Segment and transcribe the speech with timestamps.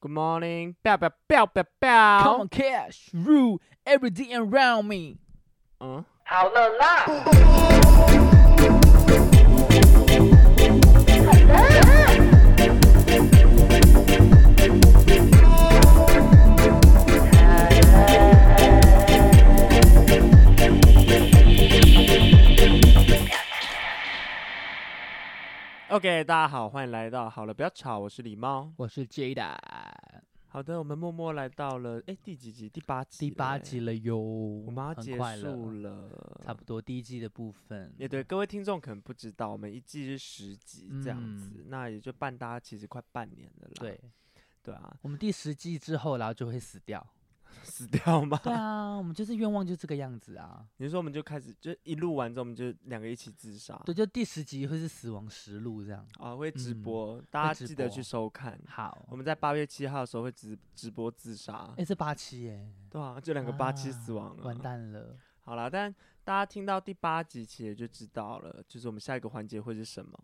[0.00, 5.18] Good morning，飙飙飙飙飙，Come on cash rule everything around me。
[5.80, 7.06] 嗯，好了啦。
[25.91, 29.57] OK，大家好，欢迎来到好了，不要吵，我是礼貌，我是 Jada。
[30.47, 32.69] 好的，我们默默来到了，哎，第几集？
[32.69, 33.29] 第八集。
[33.29, 37.93] 第八集了哟，我们要结束了，了差不多第一季的部分。
[37.97, 43.73] 也对，各位听众可能不知道，我们一季是十集这样子，嗯、那也就半大家其实快半年了啦。
[43.81, 43.99] 对，
[44.63, 47.05] 对啊，我们第十季之后，然后就会死掉。
[47.63, 48.39] 死掉吗？
[48.43, 50.65] 对啊，我们就是愿望就这个样子啊。
[50.77, 53.81] 你说我们就开始就一录完之后，我们就两个一起自杀。
[53.85, 56.05] 对，就第十集会是死亡实录这样。
[56.19, 58.59] 啊，会直播，嗯、大家记得去收看。
[58.67, 61.73] 好，我们在八月七号的时候会直直播自杀。
[61.77, 62.71] 哎，是八七耶。
[62.89, 65.17] 对啊，就两个八七死亡了，啊，完蛋了。
[65.43, 65.93] 好了，但
[66.23, 70.17] 大家听到第八集其实就知道了，就是我们下一个环节会是什么。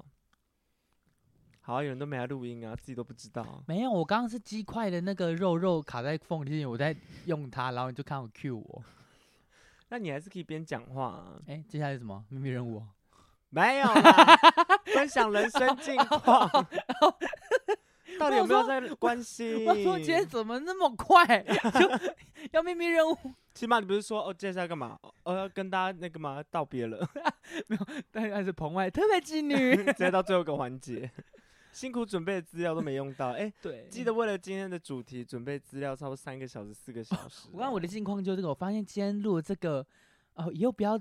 [1.68, 3.62] 好，有人都没来录音啊，自己都不知道。
[3.68, 8.82] 没有，我刚刚是鸡块的那个肉肉卡在缝里，我在用它，然后你就看我 cue 我。
[9.90, 11.34] 那你还是可以边讲话啊。
[11.46, 12.82] 哎、欸，接下来是什么秘密任务？
[13.50, 14.40] 没有啦，
[14.86, 16.50] 分享人生近况。
[18.18, 19.66] 到底有没有在关心？
[19.66, 21.92] 我说今天怎么那么快就
[22.54, 23.18] 要秘密任务？
[23.54, 24.98] 起码你不是说哦，接下来干嘛？
[25.26, 27.06] 哦，要跟大家那个嘛道别了？
[27.68, 31.12] 没有，但是还是棚外特别妓女， 直接到最后一个环节。
[31.78, 37.50] 辛苦准备的资料都没用到，哎、欸，对，记得为了今天的主题准备资料，差不多三个小时、四个小时。
[37.54, 39.86] 我看我的近况就是这个，我发现今天录这个，
[40.34, 41.00] 哦，以后不要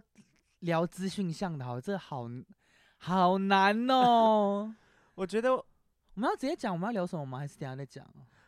[0.58, 2.28] 聊资讯向导，这好
[2.98, 4.76] 好难哦。
[5.16, 5.64] 我觉得我
[6.12, 7.38] 们要直接讲我们要聊什么吗？
[7.38, 8.06] 还是等下再讲？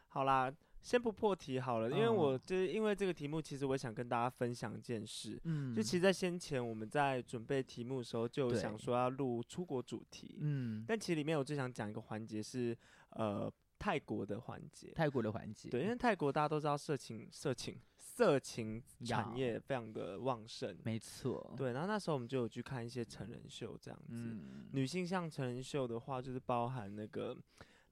[0.09, 0.53] 好啦。
[0.81, 5.39] 先不破题好了，因为我就是因为这个题目，其实我想跟大家分享一件事。
[5.45, 10.37] 嗯，就其实，在先前我们在准备题目的时候，就想说要录出国主题。
[10.41, 12.77] 嗯，但其实里面我最想讲一个环节是，
[13.11, 14.93] 呃，泰国的环节。
[14.95, 15.69] 泰国的环节。
[15.69, 20.75] 对，因为泰国大家都知道色情、色情、色情产业非常的旺盛。
[20.85, 21.53] 没错。
[21.57, 24.15] 对，然后那时候我们就有去看一些成人秀这样子。
[24.15, 24.69] 嗯。
[24.73, 27.37] 女性向成人秀的话，就是包含那个。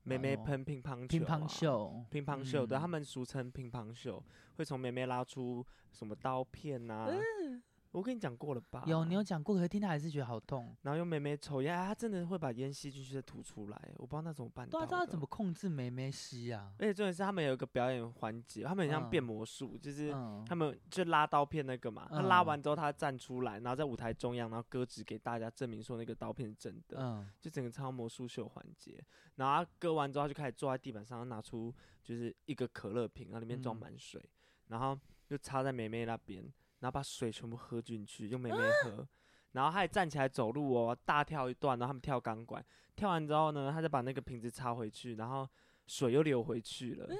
[0.07, 4.23] 妹妹喷乒乓球、啊，乒乓球，乒乓秀，对，他们俗称乒乓球，
[4.55, 7.07] 会从妹妹拉出什么刀片呐、啊。
[7.11, 7.61] 嗯
[7.97, 8.83] 我跟你讲过了吧？
[8.85, 10.77] 有，你有讲过，可是听他还是觉得好痛。
[10.83, 14.69] 然后用妹妹抽烟，他真的会把烟吸进去再吐出来，我不知道那怎么办。
[14.69, 16.71] 对啊，知道怎么控制妹妹吸啊？
[16.77, 20.11] 而且重点是他们有一个表演环节，他们很像变魔术，嗯、就是
[20.45, 26.97] 他们就拉刀片那个嘛，嗯、他拉完之后他站出来，然后在舞台中央，然后割纸给大家证明说那个刀片是真的。
[26.99, 29.03] 嗯，就整个超魔术秀环节。
[29.37, 34.29] 然后他割完之后他就开始坐在地板上，拿出就是一个可乐瓶，然后里面装满水，嗯、
[34.67, 36.47] 然后就插在妹妹那边。
[36.79, 39.07] 然后把水全部喝进去，用妹妹喝，啊、
[39.53, 42.63] 然后他也站起来走路哦，大跳一段，然后他们跳钢管，
[42.95, 45.47] 跳完之后呢，他再把那个瓶子插回去，然后
[45.87, 47.17] 水又流回去了，嗯、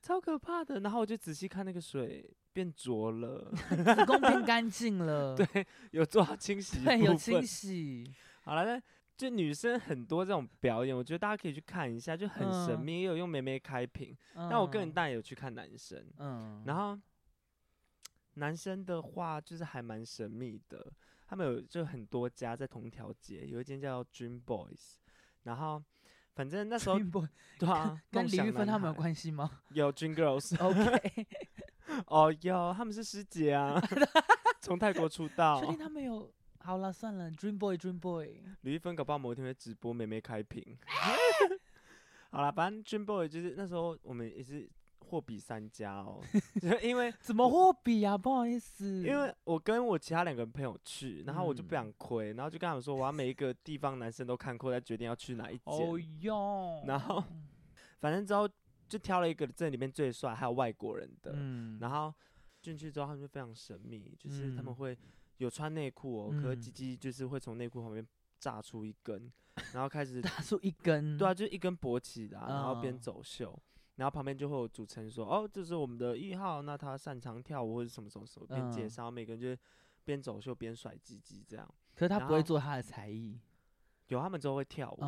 [0.00, 0.80] 超可怕的。
[0.80, 3.52] 然后我就仔细看那个水变浊了，
[3.96, 8.04] 子宫变干净了，对，有做好清洗， 对，有清 洗。
[8.42, 8.82] 好了，那
[9.16, 14.16] 就女生很多这种表演，我觉得大家可以去看一下，就很神秘，嗯、也有用妹妹开瓶。
[14.34, 16.96] 嗯、但我个人当然有去看男生，嗯，然后。
[18.34, 20.92] 男生的话就是还蛮神秘的，
[21.26, 24.94] 他们有就很多家在同一条街，有一间叫 Dream Boys，
[25.42, 25.82] 然后
[26.34, 27.28] 反正那时候 Dream Boy,
[27.58, 29.60] 对啊，跟李玉芬他们有关系吗？
[29.70, 31.26] 有 Dream Girls，OK，
[32.08, 33.78] 哦有，他们是师姐啊，
[34.62, 36.32] 从泰国出道，确定他们有？
[36.60, 40.78] 好了算了，Dream Boy Dream Boy，李玉芬搞不好某一天会直播妹妹开屏，
[42.30, 44.66] 好了，反正 Dream Boy 就是那时候我们也是。
[45.12, 46.22] 货比三家哦，
[46.82, 48.16] 因为怎么货比啊？
[48.16, 55.62] 不好意思，因为我跟我其他两个朋友去，然后我就不想亏，然后就跟他们说，我要每一个地方男生都看过，再决定要去哪一间。
[55.66, 57.22] 哦哟，然后
[58.00, 58.48] 反正之后
[58.88, 61.32] 就挑了一个这里面最帅，还有外国人的。
[61.34, 62.10] 嗯，然后
[62.62, 64.96] 进去之后他们就非常神秘，就是他们会
[65.36, 68.06] 有穿内裤哦，可是鸡鸡就是会从内裤旁边
[68.38, 69.30] 炸出一根，
[69.74, 73.54] 然后开始 炸出一根，对啊，就一根勃起的，然后边走秀。
[74.02, 79.62] 然后旁边就会有主持人说：“哦，这是我们的一号，那他擅长跳舞或者什么什么什么，边介绍，每个人就
[80.02, 81.64] 边走秀边甩鸡鸡这样。
[81.94, 83.38] 可是他不会做他的才艺，
[84.08, 85.00] 有他们之后会跳舞，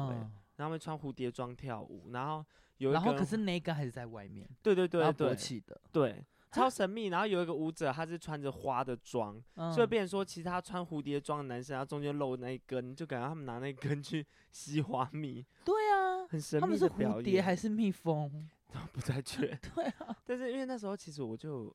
[0.55, 2.47] 然后会穿蝴蝶装跳舞，然后
[2.77, 7.07] 有一个，然后可是那个还是在外面，对对对对，起的，对，超神秘。
[7.07, 9.43] 然后有一个舞者，他是穿着花的装，
[9.75, 15.45] 所以变成说，其他穿蝴蝶装的男生，他中间露那一根，就感觉他们拿那根去 吸花蜜。
[15.65, 16.61] 对啊，很神秘。
[16.61, 18.49] 他们是蝴蝶还是蜜蜂？”
[18.93, 19.47] 不太确。
[19.75, 21.75] 对啊，但是因为那时候其实我就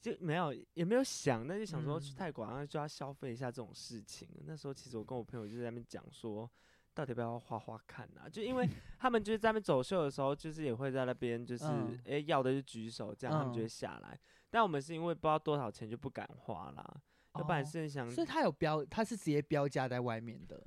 [0.00, 4.28] 就没有也没有想，那就想说去泰国然后就要消费一下这种事情。
[4.34, 6.50] 嗯、那时候其实我跟我朋友就在那边讲说，
[6.94, 8.28] 到底要不要花花看啊？
[8.28, 14.10] 就因为 他们就是在那边走秀的时候，就是也会在那边就是哎、嗯欸、要的就举手，这样他们就会下来。
[14.12, 14.18] 嗯、
[14.50, 17.02] 但我们是因为不知道多少钱就不敢花啦。
[17.36, 20.62] 要不然是想，所以他有标，他是直接标价在外面的，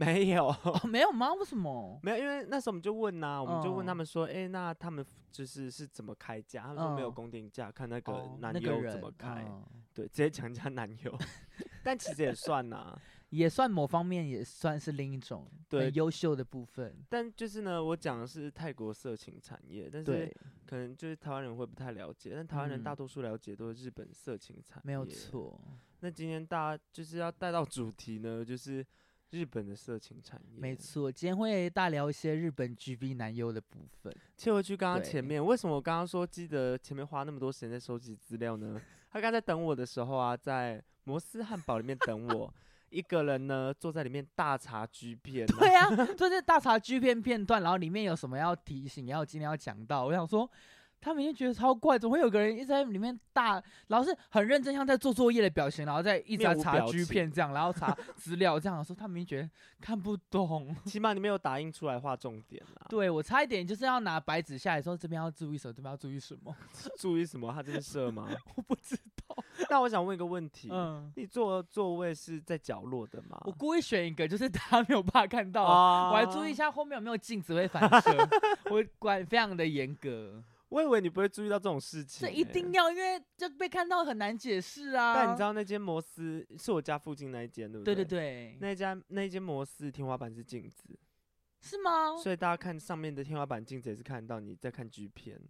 [0.06, 1.32] 没有、哦，没有吗？
[1.34, 2.00] 为什么？
[2.02, 6.62] 没有，因为那时候我们就问呐、啊，我们就问他们说，哎、嗯欸，那他们就是是怎么开价？
[6.62, 9.62] 他们说没有公定价，看那个男友怎么开，哦。
[9.68, 11.18] 那个、对，直接讲人家男友，
[11.84, 15.90] 但其实也算呐、啊， 也算某方面也算是另一种对。
[15.94, 16.96] 优秀的部分。
[17.08, 20.34] 但就是呢，我讲的是泰国色情产业，但是
[20.66, 25.60] 可能就是台湾人会不太了解，但台湾人大多数了解都是日本色情产业，没有错。
[26.02, 28.84] 那今天大家就是要带到主题呢，就是
[29.30, 30.60] 日本的色情产业。
[30.60, 34.14] 没错，今天会大聊一些日本 GB 男优的部分。
[34.36, 38.80] 切回去刚刚前面，为什么我刚刚说记得前面花那么多时间在收集资料呢？
[39.10, 42.52] 他刚才等我的时候啊，在摩斯汉堡里面等我，
[42.90, 45.46] 一个人呢坐在里面大查 G 片。
[45.46, 50.50] 对啊， 就是大查 G 片片段，然后里面有什么要提醒，要今天要讲到，我想说。
[51.00, 59.50] 他们就觉得超怪，怎么会有个人一直在里面大，然后是很认真，像在做作业的表情，然后在一直在查 G 片这样，然后查资料这样，说他们觉得
[59.80, 60.74] 看不懂。
[60.84, 62.86] 起码你没有打印出来画重点啦。
[62.88, 66.54] 对，我差一点就是要拿白纸下来说，这边要注意什么，这边要注意什么？
[66.98, 67.52] 注意什么？
[67.52, 68.28] 他这是设吗？
[68.56, 69.36] 我不知道。
[69.68, 73.40] 那我想问一个问题，嗯，你坐座位是在角落的吗？
[73.46, 78.28] 我故意选一个，就是大家没有办法看到，啊、我还注意一下后面有没有镜子会反射，
[78.70, 80.42] 我管非常的严格。
[80.70, 85.14] 我以为你不会注意到这种事情，这一定要，因为就被看到很难解释啊。
[85.14, 87.94] 但你知道那间摩斯是我家附近那一间，对不对？
[87.94, 90.98] 对对对，那家那间摩斯天花板是镜子，
[91.60, 92.16] 是吗？
[92.16, 95.40] 所以大家看上面的天花板镜子也是看到你在看剧片。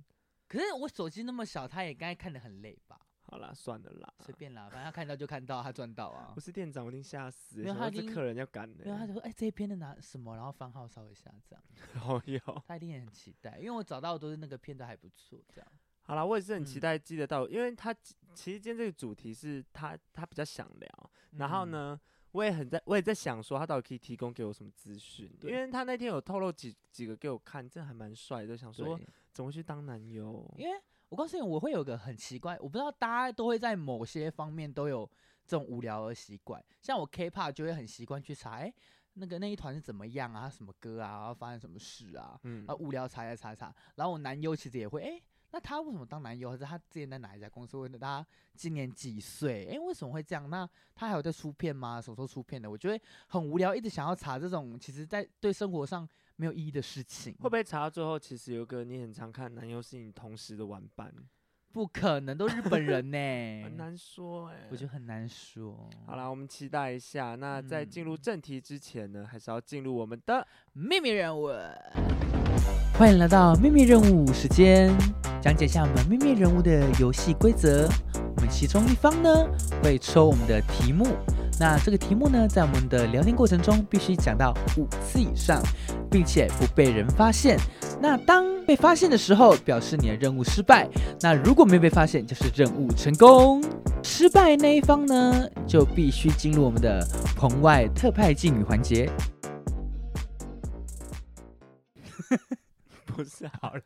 [0.49, 2.99] 可是我手机那么小，他也刚才看得很累吧？
[3.31, 6.33] 好啦，算了啦，随便啦，反正他看到就看到，他赚到啊。
[6.35, 7.61] 我是店长，我一定吓死。
[7.61, 8.85] 没有，他是客人要赶的。
[8.85, 11.65] 没有，他就说：“哎、欸，这一篇的拿什么？”然后番号稍微下这样。
[12.05, 15.73] 哦哟，他一定也很期待，因为我找到的都是那个片段还不错，这样。
[16.03, 17.95] 好啦，我也是很期待记得到，嗯、因为他
[18.35, 22.01] 其实今天这个主题是他他比较想聊，然后呢，嗯、
[22.33, 28.99] 我也很在我也在想说他到底可以提供给我什么资讯，对因为他那天有透露几几个给我看，真的还蛮帅的，想说
[29.31, 30.77] 怎么去当男友，因为。
[31.11, 35.05] 我告诉你，我会有个很奇怪，我不知道大家都会在某些方面都有
[35.45, 36.65] 这种无聊的习惯。
[36.81, 38.75] 像我 K-pop 就会很习惯去查，哎、欸，
[39.15, 40.49] 那个那一团是怎么样啊？
[40.49, 41.19] 什么歌啊？
[41.19, 42.39] 然后发生什么事啊？
[42.45, 43.75] 嗯，啊，无聊查一查查。
[43.97, 46.49] 然后我男优其实也会，哎、欸，那他为什么当男优？
[46.49, 47.77] 还是他之前在哪一家公司？
[47.77, 48.25] 问他
[48.55, 49.67] 今年几岁？
[49.67, 50.49] 哎、欸，为什么会这样？
[50.49, 50.65] 那
[50.95, 52.01] 他还有在出片吗？
[52.01, 52.71] 什么时候出片的？
[52.71, 56.09] 我觉得很无聊，一直想要查这种，其实在对生活上。
[56.41, 61.13] 没有意义的事情，会不会查到最后，其实有个你很常看男优是你同时的玩伴？
[61.71, 63.19] 不可能，都日本人呢，
[63.63, 65.87] 很难说哎，我觉得很难说。
[66.07, 67.35] 好啦，我们期待一下。
[67.35, 71.51] 那在进入正题之前呢，还是要进入我们的秘密任务。
[72.95, 74.91] 欢迎来到秘密任务时间，
[75.43, 77.87] 讲解一下我们秘密任务的游戏规则。
[78.15, 79.31] 我们其中一方呢，
[79.83, 81.05] 会抽我们的题目。
[81.61, 85.63] 那这个题目呢，在我们的聊天过程中必须讲到五次以上，
[86.11, 87.59] 并且不被人发现。
[88.01, 90.89] 那当被发现的时候，表示你的任务失败。
[91.21, 93.63] 那如果没被发现，就是任务成功。
[94.03, 99.13] 失败那一方呢，就必须进入我们的棚外特派敬语环节。
[103.05, 103.83] 不是好了，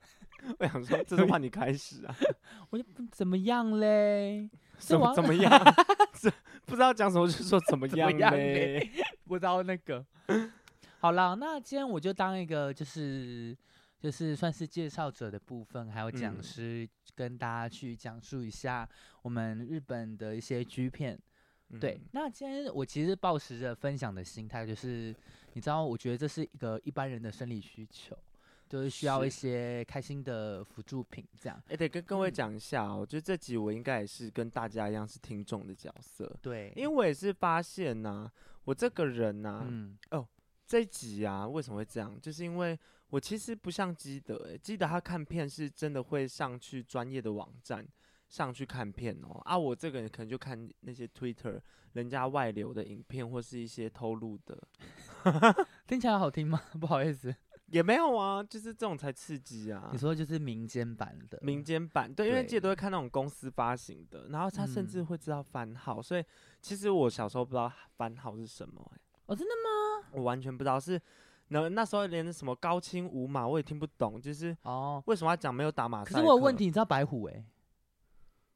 [0.58, 2.16] 我想说，这是换你开始啊。
[2.70, 4.48] 我就怎么样嘞？
[4.80, 5.50] 怎么怎么样？
[6.66, 8.90] 不知道讲什么就说怎么样嘞？
[9.26, 10.04] 不知道那个。
[10.98, 13.56] 好了，那今天我就当一个就是
[13.98, 18.88] 就是算是介绍者的部分，还有讲师跟大家去讲述一下
[19.22, 21.18] 我们日本的一些 G 片。
[21.80, 25.14] 对，那今天我其实抱持着分享的心态，就是
[25.52, 28.16] 你知道，我觉得这是一个一般人的生理需求。
[28.70, 31.60] 就是需要一些开心的辅助品，这样。
[31.66, 36.32] 哎，得跟各位讲一下哦，我觉得这集我应该也是跟大家一样是听众的角色。
[36.40, 40.24] 对，因为我也是发现呐、啊，我这个人呐、啊，嗯，哦，
[40.64, 42.16] 这集啊，为什么会这样？
[42.20, 47.84] 就是因为我其实不像基德，哎，基德他看片是真的会上去专业的网站
[48.28, 51.60] 上去看片哦，啊，我这个人可能就看那些 Twitter
[51.94, 54.56] 人家外流的影片或是一些偷录的，
[55.88, 56.62] 听起来好听吗？
[56.80, 57.34] 不好意思。
[57.70, 59.88] 也没有啊，就是这种才刺激啊！
[59.92, 66.24] 你说就是民间版的，民间版对，因为记得都会看那种公司发行的，然后他甚至会知道番号，嗯、所以
[66.60, 70.08] 其实我小时候不知道番号是什么、欸，哎，哦，真的吗？
[70.12, 71.00] 我完全不知道，是
[71.48, 76.12] 那那时候连什么高清无码我也听不懂，就是哦，为什么要讲没有打马赛？
[76.12, 77.44] 可是我有问题，你知道白虎哎、欸？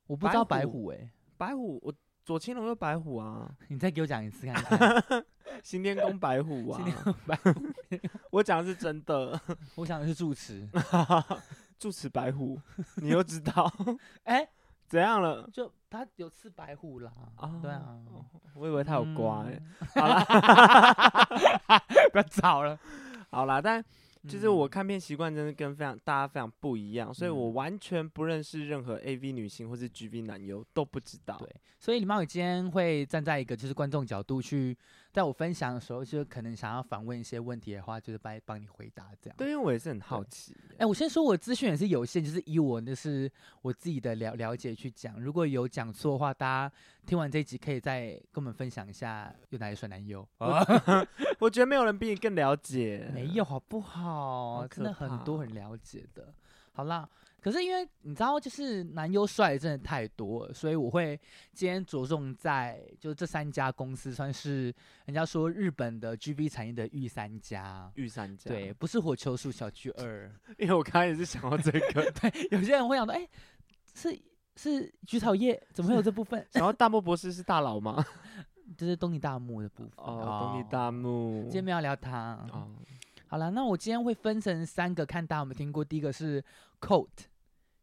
[0.06, 1.94] 我不知道白虎哎、欸，白虎我
[2.25, 5.25] 左青龙又白虎啊， 你再给我讲一次看看。
[5.62, 7.52] 新天宫白虎啊， 新天宫白虎，
[8.31, 9.38] 我讲的是真的，
[9.76, 10.66] 我想的是住持，
[11.78, 12.59] 住持白虎，
[12.97, 13.71] 你又知道？
[14.25, 14.49] 哎、欸，
[14.88, 15.49] 怎样了？
[15.52, 17.97] 就他有吃白虎啦，啊，对啊，
[18.54, 20.25] 我以为他有刮哎、欸，嗯、好了，
[22.11, 22.78] 不要吵了，
[23.31, 23.85] 好啦，但。
[24.26, 31.37] 就是我看片习惯真的跟非常大家非常不一样，所以我完全不认识任何 AV 女星或是 GV 男优都不知道。
[31.38, 34.76] 对，所以李茂宇今天会站在一个就是观众角度去，
[35.14, 39.37] 在我分享的时候，就可能想要访问一些问题的话，就是帮帮你回答这样。
[39.37, 40.56] 对，因为我也是很好奇。
[40.73, 43.30] 哎、欸，我先说我资讯也是有限，就是以我那是
[43.62, 46.75] 我自己的了了解去讲，如果有讲错的话，大家
[47.06, 50.28] 听完这一集可以再跟我们分享一下有哪一选男优。
[50.38, 51.06] 我，
[51.38, 54.62] 我觉得没有人比你更了解，没有好不好？
[54.62, 56.35] 哦，真的很多很了解的。
[56.73, 57.09] 好啦，
[57.44, 61.20] 可是因为你知道，就是男优帅真的太多了，所以我会
[61.52, 64.74] 今天着重在就是这三家公司，算是
[65.04, 67.92] 人家说日本的 GV 产业的御三家。
[67.96, 70.34] 御三家，对，不是火球术小巨二。
[70.56, 73.30] 因为我刚才也是想到这个， 对，有些人会想到，哎、欸，
[73.92, 74.18] 是
[74.56, 76.42] 是菊草叶，怎么会有这部分？
[76.52, 78.02] 然后大木博士是大佬吗？
[78.74, 79.92] 就是东尼大木的部分。
[79.98, 81.42] 哦，东尼大木。
[81.42, 82.42] 今天没有聊他。
[82.50, 82.70] 哦。
[83.26, 85.84] 好了，那我今天会分成三个，看大家有没有听过。
[85.84, 86.42] 第一个是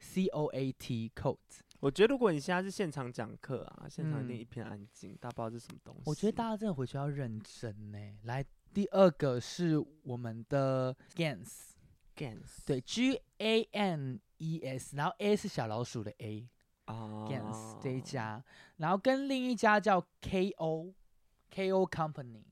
[0.01, 1.38] COAT，C O A T，COAT。
[1.79, 6.01] 我觉得如果你现在是现场讲课啊，现场一定一片安静，嗯，大家不知道这是什么东西。
[6.05, 7.98] 我觉得大家真的回去要认真呢。
[8.24, 16.48] 来，第二个是我们的 GANS，GANS，对，G A N E S，然后 A 是小老鼠的 A
[16.86, 18.43] 啊，GANS 这一家，
[18.77, 22.43] 然后跟另一家叫 K O，K O Company。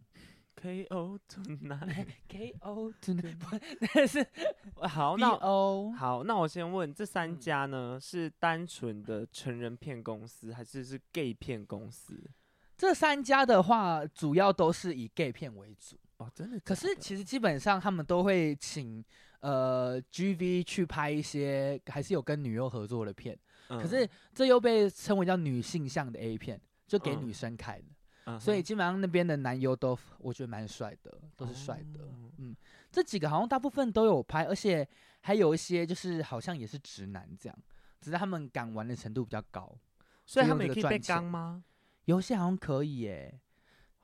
[0.61, 3.37] K O tonight，K O tonight，
[3.95, 4.25] 那 是
[4.87, 5.37] 好，那
[5.95, 12.21] 好，那我先问，这三家呢、嗯、是单纯的成人片公司，还是是 gay 片公司？
[12.77, 16.63] 这三家的话，主要都是以 gay 片为主哦，真的，的。
[16.65, 19.03] 可是其实基本上他们都会请
[19.39, 23.37] 呃 GV 去拍一些还是有跟女优合作的片，
[23.69, 27.85] 嗯、可是这又被称为叫女性向的 A 片，就给女生看的。
[27.87, 27.95] 嗯
[28.38, 32.03] 所以基本上那边的男优都我觉得蛮帅的，都是帅的。
[32.03, 32.29] 哦。
[32.38, 32.53] 嗯，
[32.91, 34.86] 这几个好像大部分都有拍，而且
[35.21, 37.57] 还有一些就是好像也是直男这样，
[38.01, 39.74] 只是他们敢玩的程度比较高。
[40.25, 41.63] 所以他们也可以被刚吗？
[42.05, 43.39] 有些好像可以耶。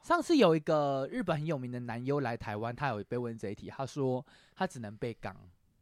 [0.02, 5.36] 上次有一个日本很有名的男优来台湾，他有被问这一题，他说他只能被刚。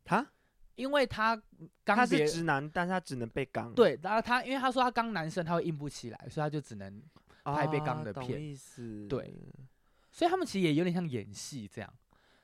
[0.04, 0.26] 他？
[0.76, 1.40] 因为他
[1.84, 3.74] 刚他是直男，但是他只能被刚。
[3.74, 7.02] 对，然后他因为他说他刚男生他会硬不起来，所以他就只能。
[7.44, 9.36] 拍被刚的片，啊，对，
[10.12, 11.94] 所以他们其实也有点像演戏这样，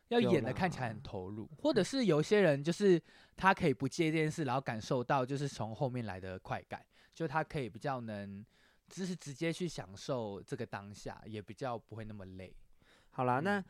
[0.09, 1.01] 要演的看起来很。
[1.01, 3.01] 投入，或者是有些人就是
[3.35, 8.45] 他可以不接这件事，然后感受到就是从后面来的快感，就他可以比较能，
[8.87, 12.55] 就是直接去享受这个当下，也比较不会那么累。
[13.11, 13.65] 好啦，嗯、那。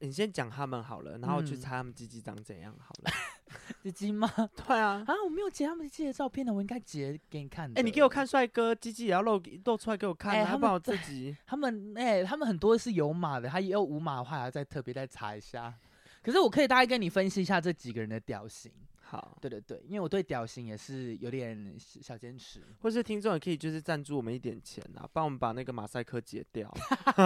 [0.00, 3.10] 你先讲他们好了，然后我去猜他们鸡鸡长怎样好了。
[3.82, 4.30] 鸡鸡吗？
[4.66, 5.04] 对啊。
[5.06, 7.78] 啊，我没有截他们鸡鸡的照片呢，我应该截给你看的。
[7.78, 11.36] 哎、欸，你给我看帅哥鸡鸡也要露露出来给我看，欸、他帮我自 己。
[11.46, 15.74] 他们哎、欸，他们很多是有码的，他也有无码的话，还要再特别再查一下。
[16.22, 18.72] 可是我可以大概跟你分析一下这几个人的调性。
[19.10, 26.72] 好，对对对，因为我对屌型也是有点小坚持，或是听众也可以就是赞助我们一点钱啊，帮我们把那个马赛克解掉。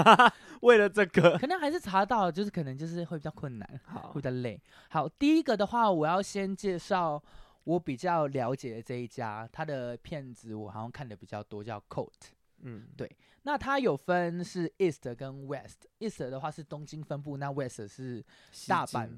[0.62, 4.58] 为了这个，可能还是查到，就是可能就是会比较困难，好，会比较累。
[4.88, 7.22] 好，第一个的话，我要先介绍
[7.64, 12.32] 我比较了解的这一家，他的片子我好像看的比较多，叫 Coat。
[12.66, 18.24] 嗯，对，那它有分是 East 跟 West，East 的话是东京分部，那 West 是
[18.66, 19.10] 大阪。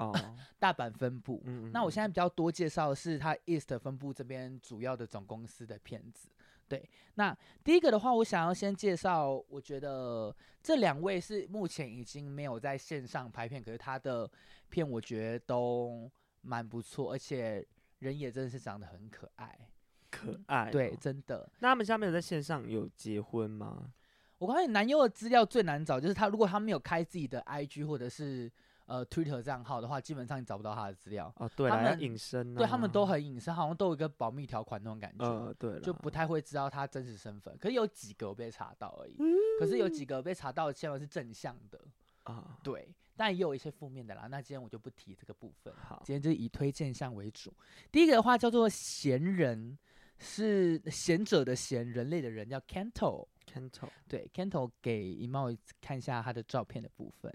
[0.00, 0.12] 哦，
[0.58, 1.42] 大阪分部。
[1.44, 6.28] 嗯嗯，那我现在比较多介绍的是它 East 分部这边主要的总公司的片子。
[6.66, 14.30] 对，那第一个的话，我想要先介绍，我觉得这两位是目前已经没有在线上拍片，可是他的
[14.68, 16.08] 片我觉得都
[16.42, 17.66] 蛮不错，而且
[17.98, 19.68] 人也真的是长得很可爱，
[20.10, 20.70] 可爱。
[20.70, 21.50] 对，真的。
[21.58, 23.92] 那他们现在没有在线上有结婚吗？
[24.38, 28.50] 我发现男优的资料最难找，就是他如果他没有开自己的 IG 或者是。
[28.90, 31.32] 呃，Twitter 账号的话，基本上你找不到他的资料。
[31.36, 35.24] 哦，对，他们隐身、啊，对他们都很隐身，好像都有一个保密条款那种感觉。
[35.24, 37.56] 呃，对，就不太会知道他真实身份。
[37.58, 39.14] 可是有几个被查到而已。
[39.20, 41.80] 嗯、可是有几个被查到的，现在是正向的
[42.24, 42.58] 啊。
[42.64, 44.26] 对，但也有一些负面的啦。
[44.28, 45.72] 那今天我就不提这个部分。
[45.74, 47.54] 好，今天就以推荐项为主。
[47.92, 49.78] 第一个的话叫做贤人，
[50.18, 53.28] 是贤者的贤，人类的人，叫 Canto。
[53.46, 55.48] Canto，对，Canto 给一茂
[55.80, 57.32] 看一下他的照片的部分。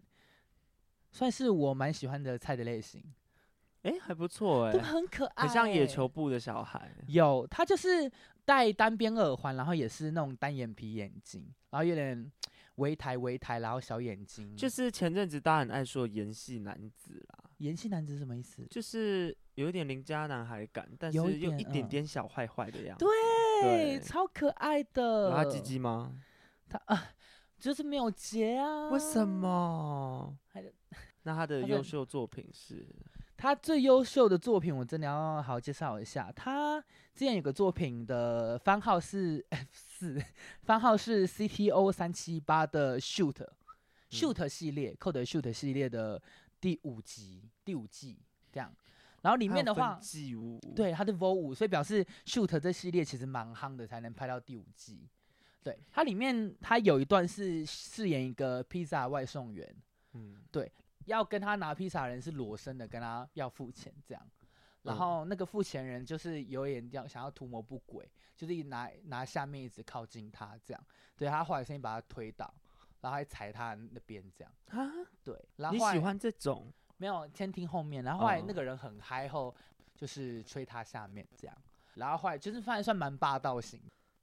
[1.15, 3.01] 算是我蛮喜欢的菜的类型。
[3.83, 6.93] 哎、欸，还不错哎、欸，很可爱，很像野球部的小孩。
[7.07, 8.11] 有，他就是
[8.43, 12.29] 戴单边耳环，然后也是那种单眼皮眼睛，然后有点
[12.75, 14.57] 微抬微抬，然后小眼睛。
[14.57, 18.67] 就是前阵子大家很爱说盐系男子啦，盐系男子是什么意思？
[18.69, 23.05] 就是有一点邻家男孩感，但是又一点点小坏坏的样子。
[23.05, 25.29] 对，对超可爱的。
[25.29, 26.11] 有他鸡鸡吗？
[26.67, 27.11] 他啊，
[27.57, 28.89] 就是没有结啊。
[28.89, 30.37] 为什么？
[31.23, 32.85] 那他的优秀作品是？
[33.37, 36.31] 他最优秀的作品，我真的要好好介绍一下。
[36.31, 36.79] 他
[37.13, 40.23] 之前有个作品的番号是 F 四，
[40.63, 43.47] 番号是 CTO 三七八的 Shoot、嗯、
[44.09, 46.21] Shoot 系列，Code Shoot 系列的
[46.61, 48.17] 第五集、第五季
[48.51, 48.73] 这样。
[49.21, 49.99] 然后里面的话，
[50.75, 55.09] 对，他的 Vol 五，所以表示 Shoot 这系列其实蛮夯的，才能拍到第五季。
[55.63, 59.75] 对，它里面它有一段是饰演一个披萨外送员，
[60.15, 60.71] 嗯，对。
[61.05, 64.27] 要跟他拿披萨的人是裸身的，跟他要付钱这样，
[64.81, 70.83] 然后那个付钱人就是有点要想要图谋不轨，就是一拿拿下面一直靠近他这样，
[71.15, 72.51] 对他后来声音把他推倒，
[73.01, 74.89] 然后还踩他那边这样啊，
[75.23, 76.73] 对，然后你喜欢这种？
[76.97, 79.55] 没有，先听后面，然后后来那个人很嗨后
[79.93, 81.55] 就是吹他下面这样，
[81.93, 83.79] 然后后来就是算算蛮霸道型，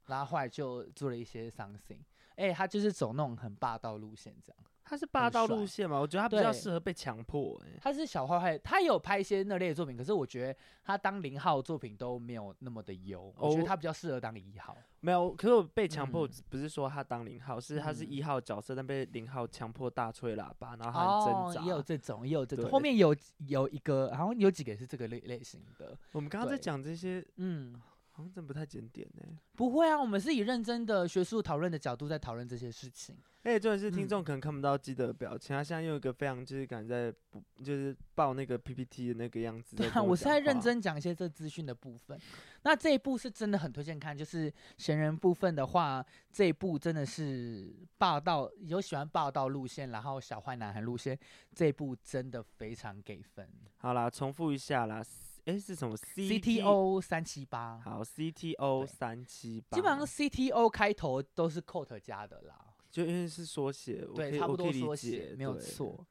[0.07, 2.01] 然后后来就做了一些 something，
[2.35, 4.65] 哎，他就是走那种很霸道路线这样。
[4.85, 5.99] 他是霸道路线嘛？
[5.99, 7.79] 我觉得他比较适合被强迫、欸。
[7.81, 13.21] 他是小坏坏，他有拍一些那类的作品，可是我觉得他当零号作品都没有那么的优。
[13.37, 14.77] Oh, 我觉得他比较适合当一号。
[14.99, 21.61] 没有，可是我被强迫不是说他当零号，嗯、是他是一号角色，但被零号强迫大吹喇叭，然后他很挣扎。
[21.61, 22.69] 也有这种，也有这种。
[22.69, 23.15] 后面有
[23.47, 25.97] 有一个，好像有几个也是这个类类型的。
[26.11, 27.81] 我们刚刚在讲这些，嗯。
[28.15, 29.23] 好像真不太检点呢。
[29.55, 33.17] 不会啊，我们是以认真的学术讨论的角度在讨论这些事情。
[33.43, 37.17] 哎，重点是听众可能看不到基德的表情，嗯、他现在用一个非常就是感觉在
[37.61, 39.75] 就是报那个 PPT 的那个样子。
[39.75, 42.17] 对啊，我是在认真讲一些这资讯的部分。
[42.63, 51.19] 那这一部是真的很推荐看，就是闲人部分的话，这一部真的是霸道，有喜欢霸道路线，然后小坏男孩路线，
[51.53, 53.45] 这一部真的非常给分。
[53.75, 55.03] 好啦，重复一下啦。
[55.43, 57.77] 哎，是什么？CTO 三七八。
[57.79, 59.75] 好，CTO 三七八。
[59.75, 62.62] 基本上 CTO 开头都是 Code 加的啦，
[62.93, 66.05] 就因为是缩写，对，差不多缩写，没有错。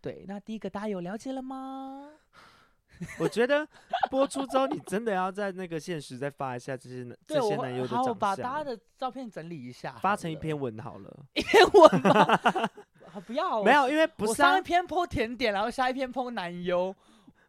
[0.00, 2.08] 对，那第一个大家有了解了吗？
[3.18, 3.66] 我觉得
[4.08, 8.06] 播出之后，你真的要在那个现实再发一下这些这些男优的长相。
[8.06, 11.26] 好，把大家的照片整理一下，发成一篇文好了。
[11.34, 12.70] 一篇文吗？
[13.26, 16.94] 不要，没有，因为不是上一篇 po 甜点，然后下一篇 po 男优。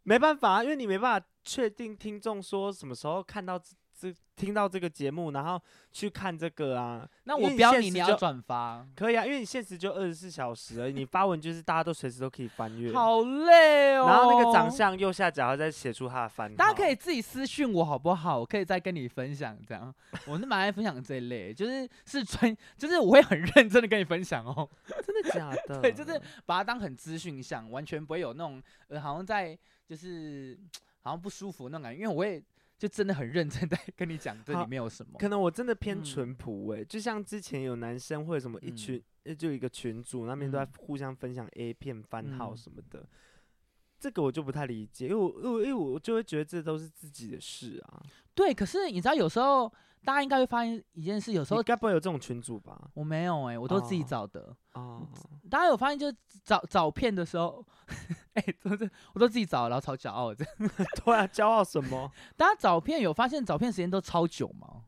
[0.01, 3.65] 没办法，因为你没办法确定听众说什么时候看到这
[3.99, 5.59] 这听到这个节目，然后
[5.91, 7.09] 去看这个啊。
[7.23, 12.93] 那我标你，你要转发可以啊，因为你现实就二十四小时而已，你发文就是大家都随时都可以翻阅。
[12.93, 14.05] 好累哦。
[14.05, 16.55] 然后那个长相右下角再写出他的番号。
[16.55, 18.37] 大家可以自己私讯我好不好？
[18.37, 19.91] 我可以再跟你分享这样。
[20.27, 24.69] 我是蛮爱分享这一类，就是是专，就是我会很认真的跟你分享哦。
[25.03, 25.81] 真的假的？
[25.81, 29.57] 对，就是把它当很资讯项，完全不会有那种呃，好像在。
[29.89, 30.55] 就是
[31.01, 32.43] 好像不舒服那种感觉，因为我也
[32.77, 35.17] 就真的很认真在跟你讲这里面有什么。
[35.19, 43.07] 可能我真的偏淳朴哎，就像之前有男生或者什么一群，嗯、就一个群组那边都在互相分享 A 片番号什么的，嗯、
[43.99, 48.01] 这个我就不太理解，因为我因为因为我就会觉得这都是自己的事啊。
[48.33, 49.71] 对，可是你知道有时候。
[50.01, 52.89] 大家应该会发现一件事，有时候该不会有这种群组吧？
[52.93, 54.55] 我没有哎、欸，我都自己找的。
[54.71, 55.05] 哦，
[55.49, 56.09] 大家有发现就
[56.45, 57.63] 找找片的时候，
[58.39, 60.53] 哎、欸，都是我都自己找，然后超骄傲这样。
[61.03, 62.11] 对啊，骄傲什么？
[62.37, 64.83] 大家找片有发现找片时间都超久吗？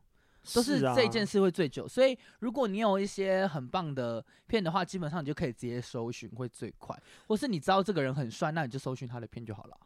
[0.54, 1.86] 都是这件事会最久。
[1.86, 7.00] 所以如果你有一些很棒的片的话，基本上你就可以直接搜寻会最快。
[7.28, 9.76] 或是你知道这个人很帅，那你就搜寻他的片就好了。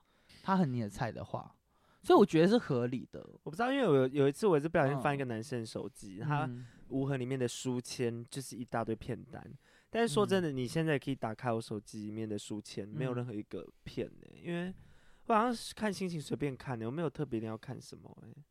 [0.42, 1.54] 他很你的菜的话。
[2.02, 3.20] 所以我觉得是合理的。
[3.42, 6.50] 我不知道，因为我有有一次我也是不小心翻一个男生的手机，嗯、他
[6.88, 9.44] 无痕里面的书签就是一大堆片单。
[9.96, 14.74] 但是说真的，嗯、你现在可以打开我手机里面的书签，没有任何一个片呢、欸，因为
[15.24, 18.44] 我好像是看心情随便看的，我没有特别一定要看什么、欸。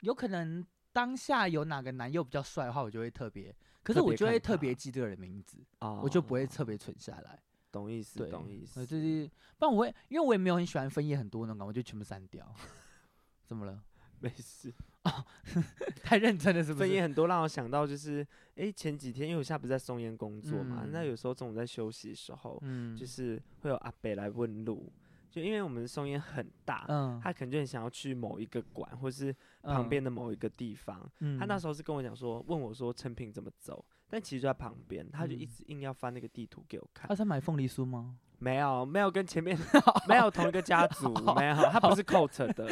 [0.00, 5.64] 有可能当下有哪个男优比较帅的话，我就会特别，可是我就会特别记这个人名字，
[6.02, 7.40] 我就不会特别存下来。
[7.70, 8.18] 懂意思？
[8.18, 8.84] 对懂意思。
[8.84, 12.52] 就是，不然我会，因为我也没有很喜欢分页很多那种，我就全部删掉。
[13.46, 13.80] 怎么了？
[14.18, 15.24] 没事哦，
[16.04, 16.80] 太认真了，是不是？
[16.80, 18.22] 分页很多，让我想到就是，
[18.56, 24.92] 哎、欸，前几天因为我现在不是在松烟工作嘛，嗯、那有时候中午在休息的时候，嗯，就是会有阿北来问路，
[25.30, 37.08] 就因为我们松烟很大，嗯，他可能就很想要去某一个馆，或是旁边的某一个地方，嗯，他那时候是跟我讲说，问我说成品怎么走，但其实就在旁边，他就一直硬要翻那个地图给我看。
[37.08, 38.18] 他在买凤梨酥吗？
[38.42, 39.56] 没有，没有跟前面
[40.08, 42.66] 没有同一个家族， 没有，他不是 Coat 的。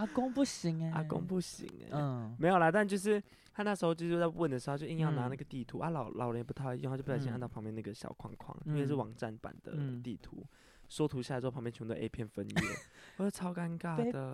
[0.00, 10.42] 阿公不行哎，阿公不行哎，嗯，没有啦，但就是他那时候就是在问的时候，就硬要拿那个地图、嗯、啊，老老人也不太会用，他就不小心按到旁边那个小框框，嗯、因为是网站版的地图，
[10.88, 12.56] 缩、嗯、图下来之后旁边全部都 A 片分页，
[13.18, 14.32] 我说超尴尬的。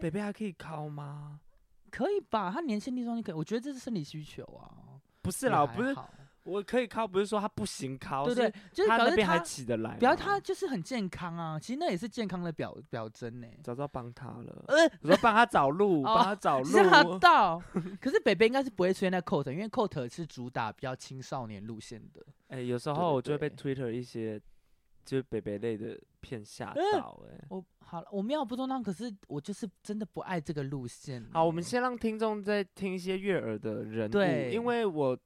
[0.00, 1.38] 北北还可以考吗？
[1.90, 4.98] 可以吧，他年轻力壮，你可以，我觉得这是生理需求啊。
[5.20, 5.94] 不是啦，不是。
[6.44, 11.56] 我可以靠，不是说他不行靠，对对，就是他那边还起得来，表示他就是很健康啊。
[11.56, 13.46] 其实那也是健康的表表征呢。
[13.62, 17.62] 早知道帮他了，呃，我说帮他找路， 帮他找路，让他到。
[18.00, 22.20] 可是北北应该是不会出现在 Coat，因为 Coat 是主打比较青少年路线的。
[22.48, 24.40] 哎，有时候我就会被 Twitter 一些
[25.04, 27.22] 就是北北类的片吓到。
[27.30, 31.24] 哎，我好了，我没有不中当，可是我就是真的不爱这个路线。
[31.32, 35.16] 好，我们先让听众再听一些悦耳的人物，对，因为我。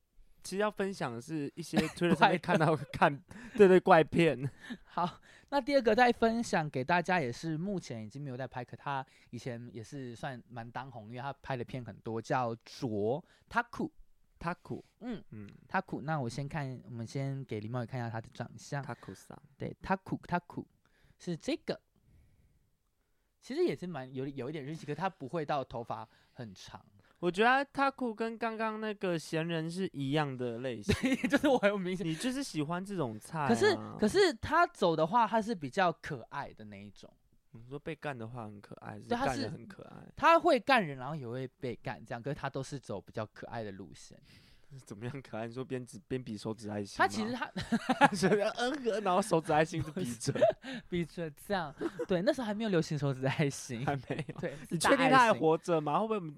[0.46, 3.20] 其实要分享的是一些 推特上面看到看，
[3.56, 4.48] 对对怪片。
[4.86, 13.90] 好，那第二个再分享给大家，也是目前已经没有在拍，可他以前也是算蛮当红，因为他拍的片很多，叫卓 Taku
[14.38, 16.00] Taku，嗯嗯 Taku。
[16.02, 18.80] 那我先看，我们先给林茂宇看一下他的长相。
[18.84, 20.64] Taku 桑，对 Taku Taku
[21.18, 21.80] 是这个，
[23.42, 26.80] 其实也是蛮有有一点日系，可他不会到头发很长。
[27.18, 30.94] 我觉得他酷跟刚刚那个闲人是一样的类型，
[31.28, 33.48] 就是我很明显，你就是喜欢这种菜、啊。
[33.48, 37.10] 可是可是他走的话，他是比较可爱的那一种。
[37.52, 39.96] 你说被干的话很可爱，对，他是很可爱。
[40.14, 42.22] 他会干人，然后也会被干，这样。
[42.22, 44.18] 可是他都是走比较可爱的路线。
[44.84, 45.46] 怎么样可爱？
[45.46, 46.96] 你说边指边比手指爱心？
[46.98, 47.50] 他其实他
[48.58, 50.34] 嗯，然后手指爱心是比着
[50.90, 51.74] 比着这样。
[52.06, 54.38] 对，那时候还没有流行手指爱心，还没有。
[54.38, 55.98] 对，你确定他还活着吗？
[56.00, 56.34] 会不会？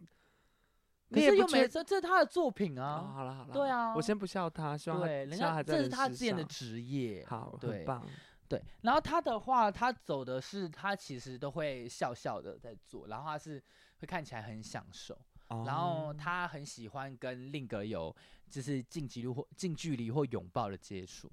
[1.10, 2.96] 可是又没这，这是他的作品啊！
[2.96, 8.06] 哦、好了好了，对啊，我先不笑他，希望他对，人家这是他之前的职业，好，对，很棒，
[8.46, 8.62] 对。
[8.82, 13.62] 然后他的话，他走的是他其实都会笑笑的在做，然后他是
[14.00, 15.18] 会看起来很享受，
[15.48, 18.14] 哦、然后他很喜欢跟另一个有
[18.50, 21.30] 就是近距离或近距离或拥抱的接触，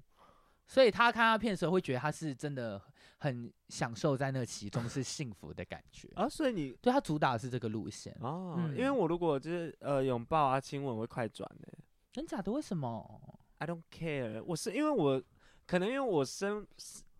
[0.66, 2.80] 所以他看他片的时候会觉得他是真的。
[3.18, 8.56] 很享受在那其中是幸福的感觉啊，所以你对他主打的是这个路线哦。
[8.58, 11.72] 嗯、因为我如果就是呃拥抱啊亲吻会快转的，
[12.12, 12.52] 真假的？
[12.52, 14.44] 为什么？I don't care。
[14.44, 15.20] 我是因为我
[15.66, 16.64] 可能因为我生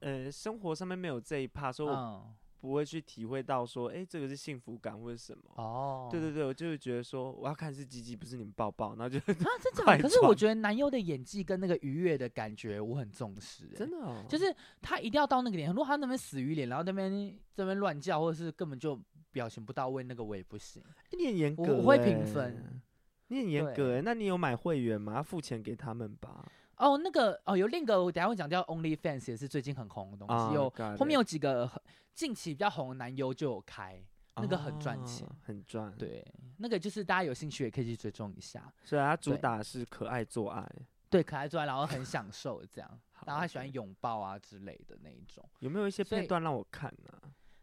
[0.00, 2.34] 呃生活上面没有这一趴，所以我。
[2.66, 5.42] 嗯不会去体会到说，哎、欸，这个是幸福感或者什么？
[5.54, 6.10] 哦，oh.
[6.10, 9.98] 对对对，我就会觉得说，我要看是鸡鸡，不是你们抱抱，然后就啊，真 的。
[10.02, 13.68] 可是我觉得男优的演技跟那个愉悦的感觉，我很重视。
[13.76, 14.52] 真的，哦，就是
[14.82, 15.68] 他一定要到那个点。
[15.70, 19.00] 如果他那边死鱼脸，然后那边这边乱叫，或者是根本就
[19.30, 20.82] 表情不到位，那个我也不行。
[20.82, 22.80] 欸、你很严格，我会评分。
[23.28, 25.14] 你很严格，对那你有买会员吗？
[25.14, 26.44] 要付钱给他们吧。
[26.76, 30.54] 哦，那个哦，有另一个我等下会讲叫 OnlyFans，也是最近很红的东西。
[30.54, 31.70] 有、oh, 后面有几个
[32.14, 33.98] 近期比较红的男优就有开，
[34.36, 35.90] 那个很赚钱，哦、很赚。
[35.96, 36.24] 对，
[36.58, 38.70] 那个就是大家有兴趣也可以去追踪一下。
[38.84, 40.62] 所以它主打是可爱做爱，
[41.08, 45.42] 对，对，可爱做爱，然后很享受这样， 然后还喜欢拥抱啊之类的那一种。
[45.60, 47.18] 有没有一些片段让我看呢、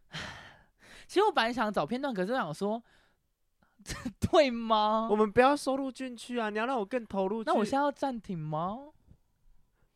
[0.09, 0.17] 啊？
[1.07, 2.81] 其实我本来想找片段，可是我想说。
[4.31, 5.09] 对吗？
[5.11, 6.49] 我们不要收录进去啊！
[6.49, 7.43] 你要让我更投入。
[7.43, 8.79] 那我现在要暂停吗？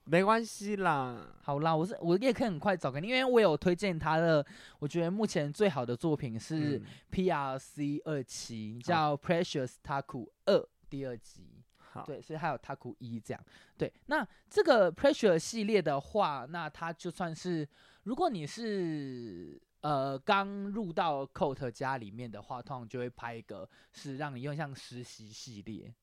[0.08, 1.36] 没关系啦。
[1.44, 4.46] 好啦，我是我也可以很快找给你，因为我有推荐他的，
[4.80, 11.64] 我觉得目前最好的作品是 PRC 二期，嗯、叫 Precious Taku 二第二集。
[11.78, 13.44] 好，对，所以还有 Taku 一这样。
[13.78, 17.68] 对，那这个 Precious 系列的话，那它就算是
[18.04, 19.62] 如果你是。
[19.82, 25.94] 呃，刚入到 Coat 家里面的话，通常就会拍一个是让你用像实习系列，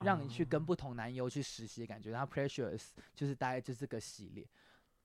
[0.00, 2.10] 让你去跟不同男优去实习的感觉。
[2.10, 4.46] 然后 Precious 就是大概就是这个系列，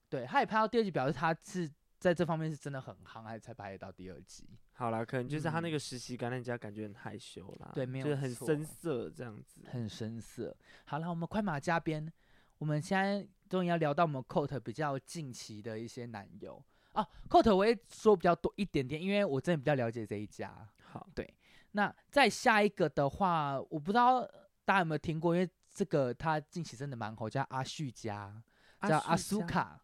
[0.09, 4.49] 对，他也拍到第二集，表示他是在这方面是真的很夯，还才拍得到第二集。
[4.73, 10.55] 好了，可能就是他那个实习感，染家感觉很害羞啦，对，没有，就是很生涩这样子，很生涩。
[10.85, 12.11] 好了，我们快马加鞭，
[12.57, 16.63] 我们现在终于要聊到我们 Coat 比较近期的一些男优。
[16.93, 20.67] 哦，Coat 我也说比较多一点点，因为我真的比较了解这一家。
[20.81, 21.31] 好，对。
[21.73, 24.27] 那再下一个的话，我不知道
[24.69, 28.39] 大家有没有听过，因为这个他近期真的蛮火，叫阿旭家，
[28.87, 29.81] 叫阿苏卡。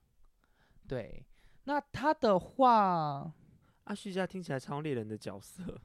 [0.88, 1.26] 对，
[1.63, 3.34] 那他的话，
[3.86, 5.82] 阿旭家听起来超猎人的角色。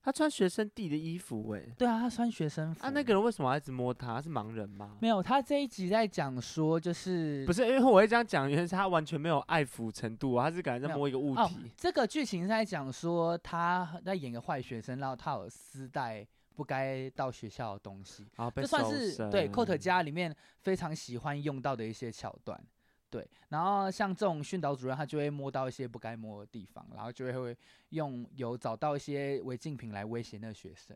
[0.00, 2.86] 他穿学生弟的衣服，哎，对啊，他穿学生服。
[2.86, 4.14] 啊，那个人为什么要一直摸他？
[4.14, 4.96] 他是盲人吗？
[5.00, 11.40] 没有，他这一集在讲说，就是不是因为我会这样讲，原来是他完全没有爱抚程度，他是感觉在摸一个物体。
[11.42, 16.24] 哦，这个剧情是在讲说他在演个坏学生，然后他有丝带
[16.60, 22.62] 不该到学校的东西，这、啊、算是对 Coat 家里面非常喜欢用到的一些桥段。
[23.08, 27.56] 对，然后像这种训导主任，他就会摸到一些不该摸的地方，然后就会会
[27.88, 30.94] 用有找到一些违禁品来威胁那个学生。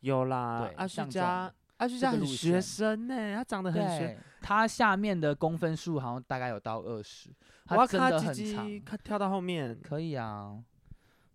[0.00, 4.18] 有啦，对，阿旭家，阿旭家很学生呢、欸，他长得很学。
[4.40, 7.28] 他下面的公分数好像大概有到二十，
[7.66, 8.80] 他真的很长。
[8.86, 10.58] 他跳到后面可以啊。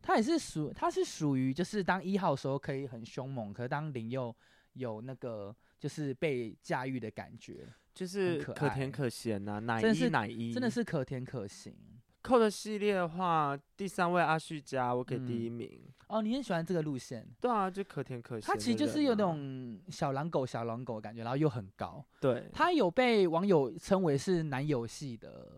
[0.02, 4.36] 他也是属，他是属于就是当一号的时候可以很凶猛，可是当零又
[4.74, 7.68] 有那个就是被驾驭的感觉。
[7.94, 11.76] 就是可甜可咸呐、啊，奶一奶一，真的是可甜可咸。
[12.22, 15.94] 扣的系列的话，第三位阿旭家，我给第一名、嗯。
[16.08, 17.28] 哦，你很喜欢这个路线？
[17.42, 18.48] 对啊，就可甜可咸。
[18.48, 22.02] 它其实就是有那种小狼狗、小狼狗的感觉，然后又很高。
[22.22, 25.52] 对，他有被网友称为是男友系的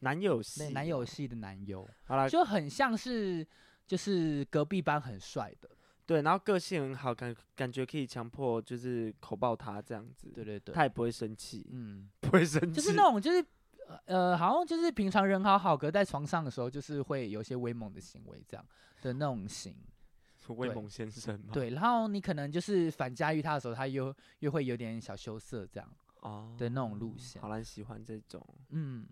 [0.00, 1.88] 男友系，男友系的男友。
[2.04, 3.46] 好了，就很像是
[3.90, 5.68] 就是隔壁班很帅的。
[6.06, 10.28] 对，然后个性很好，感感觉可以强迫，就是口爆他这样子。
[10.32, 12.72] 对对对，他也不会生气，嗯， 不会生气。
[12.72, 13.44] 就是那种，就是
[14.04, 18.64] 呃，好像就是平常人好好，可在床上的时候，就是会有些威猛的行为，这样
[19.02, 19.74] 的那种型。
[20.56, 21.50] 威猛先生吗？
[21.52, 25.88] 对，然后你可能就是反驾驭他的时候，他又又会有点小羞涩，这样
[26.20, 27.42] 哦的那种路线。
[27.42, 29.04] 好难，喜欢这种，嗯。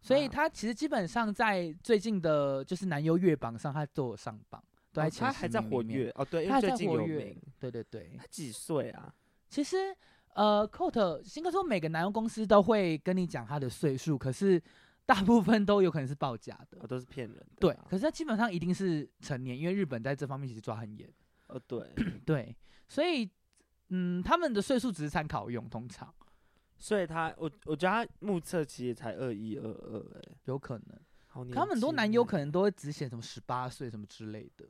[0.00, 4.62] 所以他其实基本上在最近的，就是男优月榜上，他都有上榜。
[4.94, 7.40] 哦、他还在活跃哦，对，因为最近有名。
[7.60, 9.14] 对对对，他几岁啊？
[9.48, 9.94] 其实，
[10.34, 14.60] 呃，Coat 应该说每个男优公司都会跟你讲他的岁数，可是
[15.06, 17.46] 大部分都有可能是报假的，哦、都是骗人的。
[17.60, 21.08] 对，可是他基本上一定是成年，因为日本在这方面其实抓很严。
[21.46, 21.80] 哦，对
[22.26, 22.56] 对，
[22.88, 23.30] 所以，
[23.90, 26.12] 嗯，他们的岁数只是参考用，通常。
[26.78, 30.98] 所以他，我我觉得他目测其实才二一二二，哎，有可能。
[31.52, 34.66] 他们很多男优可能都会只写什么十八岁什么之类的。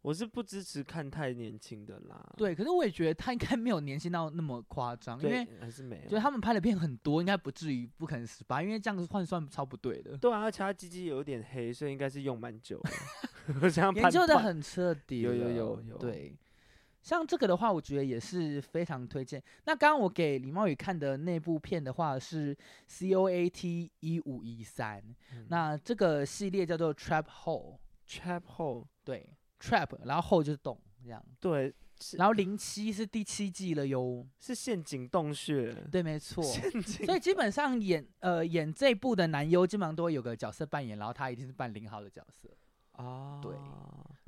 [0.00, 2.34] 我是不支持看太年轻的啦。
[2.36, 6.02] 对，可是我也觉得他应该没有年轻到那么夸张，因为还是没有。
[6.02, 10.16] 觉得他们拍的片很多，应该不至于不可能十八，因为这样子换算超不对的。
[10.18, 12.90] 对啊，而且他鸡鸡有点黑，所以应该是用蛮久的。
[13.94, 15.20] 研究的很彻底。
[15.20, 15.98] 有有有有。
[15.98, 16.36] 对，
[17.04, 19.40] 像这个的话，我觉得也是非常推荐。
[19.66, 22.56] 那刚刚我给李茂宇看的那部片的话是
[22.88, 25.04] C O A T 一五一三，
[25.48, 27.78] 那这个系列叫做 Trap Hole。
[28.08, 29.28] Trap Hole，对。
[29.60, 31.22] Trap，然后后就是洞这样。
[31.40, 31.72] 对，
[32.18, 35.74] 然后零七是第七季了哟，是陷阱洞穴。
[35.90, 36.42] 对，没错。
[37.04, 42.48] 所以基本上演呃演这部的男优，基本上都会有个角色扮演，然后他一定是扮零号的角色。
[42.92, 43.54] 哦，对，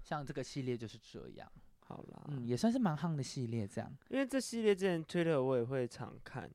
[0.03, 1.51] 像这个系列就是这样。
[1.87, 3.91] 好啦，嗯，也算是蛮夯的系列这样。
[4.09, 6.51] 因为这系列之前推特我也会常看。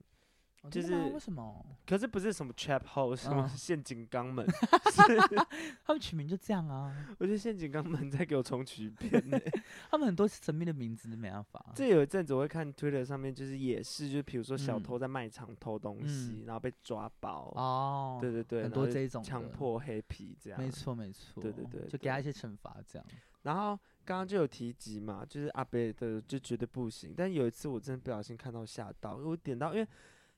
[0.69, 1.65] 就是为什么？
[1.87, 4.45] 可是不是什么 trap house，什么陷阱肛门？
[5.83, 6.95] 他们取名就这样啊。
[7.17, 9.39] 我觉得陷阱肛门再给我重取片呢。
[9.89, 11.73] 他们很多神秘的名字都没办法。
[11.73, 17.51] 这有一阵子我会看 Twitter 上面，就是也是，就比如说小偷在卖场偷东西，然后被抓包。
[17.55, 18.19] 哦。
[18.21, 20.59] 对对对，很多这种强迫黑皮这样。
[20.59, 21.41] 没错没错。
[21.41, 23.07] 对对对，就给他一些惩罚这样。
[23.41, 27.13] 然后刚刚就有提及嘛，就是阿北的就觉得不行。
[27.15, 29.87] 但有一次我真的不小心看到吓到，我点到因为。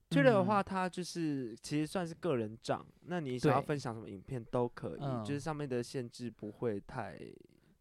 [0.09, 7.17] Twitter 的话，它就是其实算是个人账，那你想要分享什么影片都可以，就是上面的限制不会太，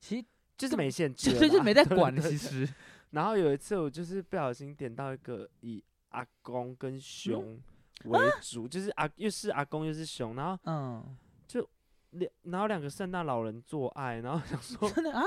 [0.00, 2.66] 其实就是没限制，就没在 管其实。
[3.10, 7.60] 然后有一次我就是不小心点到一个以阿公跟熊
[8.04, 11.14] 为主，就是阿又是阿公又是熊，然后嗯，
[11.46, 11.68] 就
[12.12, 15.22] 两然后两个圣诞老人做爱，然后想说真的啊，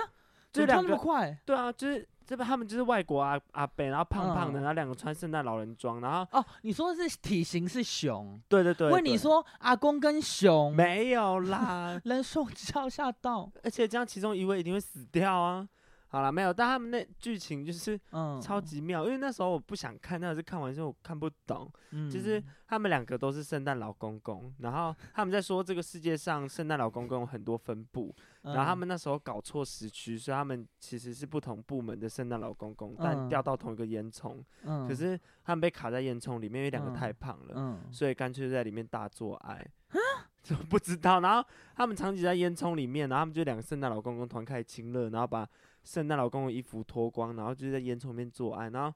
[0.60, 2.08] 就两个快，对啊，就是。
[2.28, 15.70] 这边他们就是外国阿阿伯，然后胖胖的，嗯、然后两个穿圣诞老人装，然后哦，你说的是体型是熊，对对对，问你说阿公跟熊没有啦， 人兽交吓到，而且这样其中一位一定会死掉啊。
[16.16, 18.00] 好了，没有，但他们那剧情就是
[18.42, 39.68] 超级妙，嗯、因为那时候我不想看，那是看完之后我看不懂，嗯、就是他们两个都是圣诞老公公，然后他们在说这个世界上圣诞老公公有很多分布，嗯、然后他们那时候搞错时区，所以他们其实是不同部门的圣诞老公公，但掉到同一个烟囱，嗯、可是他们被卡在烟囱里面，因为两个太胖了，所以干脆在里面大做爱，
[40.42, 45.46] 就不知道，然后他们长期在烟囱里面，然后他们就两个圣诞老公公团开始亲热，然后把。
[45.86, 48.94] 圣诞老公的衣服脱光，然后就在烟囱里面做爱，然后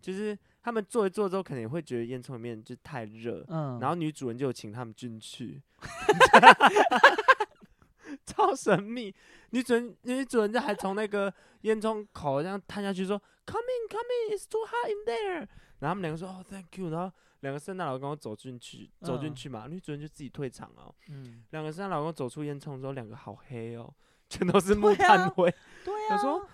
[0.00, 5.60] 就是他们做一做之后，可能也会觉得烟囱里面就太热，嗯，然后女主人就请他们进去，
[8.24, 9.14] 超神秘。
[9.50, 15.48] 女主人女主人就还从那个烟囱口这样探下去说：“Come in, come in, it's too hot in there。”
[15.80, 20.94] 然后他们两个说：“哦，Thank you。”然后两个圣诞老公走进去，走进去嘛，嗯、女主人就自己退场了。
[21.08, 23.90] 嗯，两个圣诞老公走出烟囱之后，两个好黑哦。
[24.28, 25.52] 全都是木炭灰，
[25.84, 26.08] 对呀。
[26.10, 26.46] 他说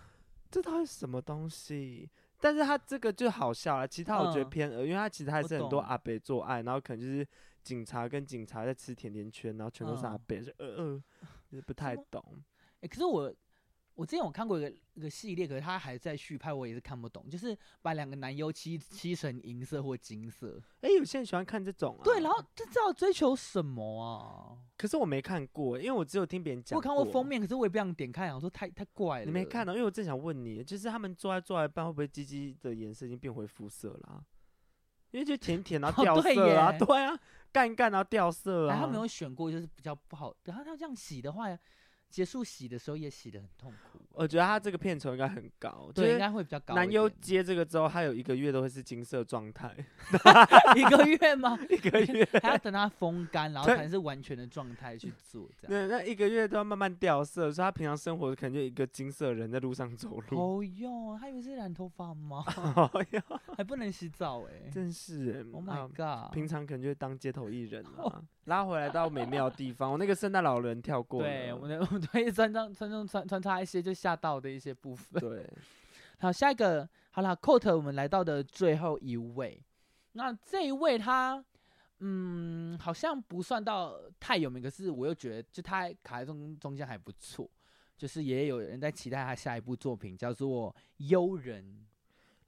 [0.51, 2.09] 这到底什么东西？
[2.41, 7.27] 但是他这个就好笑了，其他我觉得偏恶，嗯、因为他其实还是很多阿北做爱，然后可能就是
[7.63, 11.03] 警察跟警察在吃甜甜圈，然后全都是阿北，就呃呃，
[11.51, 12.23] 就是不太懂。
[12.77, 13.33] 哎、欸，可是我。
[13.95, 17.29] 我之前有看过一个一个系列，可是他还在续拍，我也是看不懂。
[17.29, 20.61] 就是把两个男优漆漆成银色或金色。
[20.81, 22.03] 哎、欸，有些人喜欢看这种、啊。
[22.03, 24.59] 对，然后这知道追求什么啊？
[24.77, 26.77] 可是我没看过，因为我只有听别人讲。
[26.77, 29.27] 我看过封面，可是我也不想点开，我说太太怪了。
[29.27, 29.73] 你没看到？
[29.75, 34.25] 因为我正想问你，就是他们做爱做爱半，会不会鸡鸡的颜色已经变回肤色了、啊？
[35.13, 37.17] 因为就甜甜然后掉色啊，对，对啊，
[37.53, 38.81] 干一干然后掉色啊。
[38.81, 40.35] 他没有选过，就是比较不好。
[40.43, 41.57] 然后他这样洗的话。
[42.11, 46.75] 结束洗的时候也洗得很痛苦，我觉得他这个片酬应该很高，对，应该会比较高。
[46.75, 49.75] 男优接这个之后，他有一个月都会是金色状态，
[50.77, 51.59] 一个月吗？
[51.69, 55.89] 一个月还要等他风干，然后才是完全的状态去做这样。
[55.89, 60.39] 对，那一个月都要慢慢掉色，所以他平常生活可能就一个金色人在路上走路。
[60.39, 62.45] 哦哟，他以为是染头发吗？
[62.77, 63.21] 哦哟，
[63.57, 66.33] 还不能洗澡哎，真是 Oh my god！
[66.33, 68.25] 平常可能就会当街头艺人了。
[68.47, 71.23] 拉回来到美妙的地方，我那个圣诞老人跳过。
[71.23, 75.19] 对，我们 我们可以穿穿穿穿穿插一些就吓到的一些部分。
[75.21, 75.49] 对，
[76.21, 79.59] 好，下一个好了，Coat，我们来到的最后一位。
[80.13, 81.43] 那这一位他，
[82.01, 87.49] 嗯，好像不算到太有名，可是我又觉得就他卡在中中间还不错，
[87.97, 91.87] 就是也有人在期待他下一部作品，叫做《幽人》。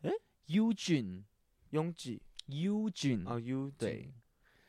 [0.03, 0.13] 诶
[0.47, 2.23] ，Eugene，Eugene，
[3.27, 4.13] 哦，Eugene，对，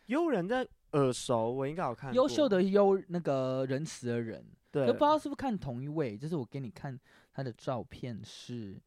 [0.06, 0.66] 悠人在。
[0.92, 2.14] 耳熟，我应该有看。
[2.14, 6.18] 优秀的优，那个仁慈的人，对，都不知道是不是看同一位。
[6.18, 7.00] 就是我给你看
[7.34, 8.82] 他的照片是，是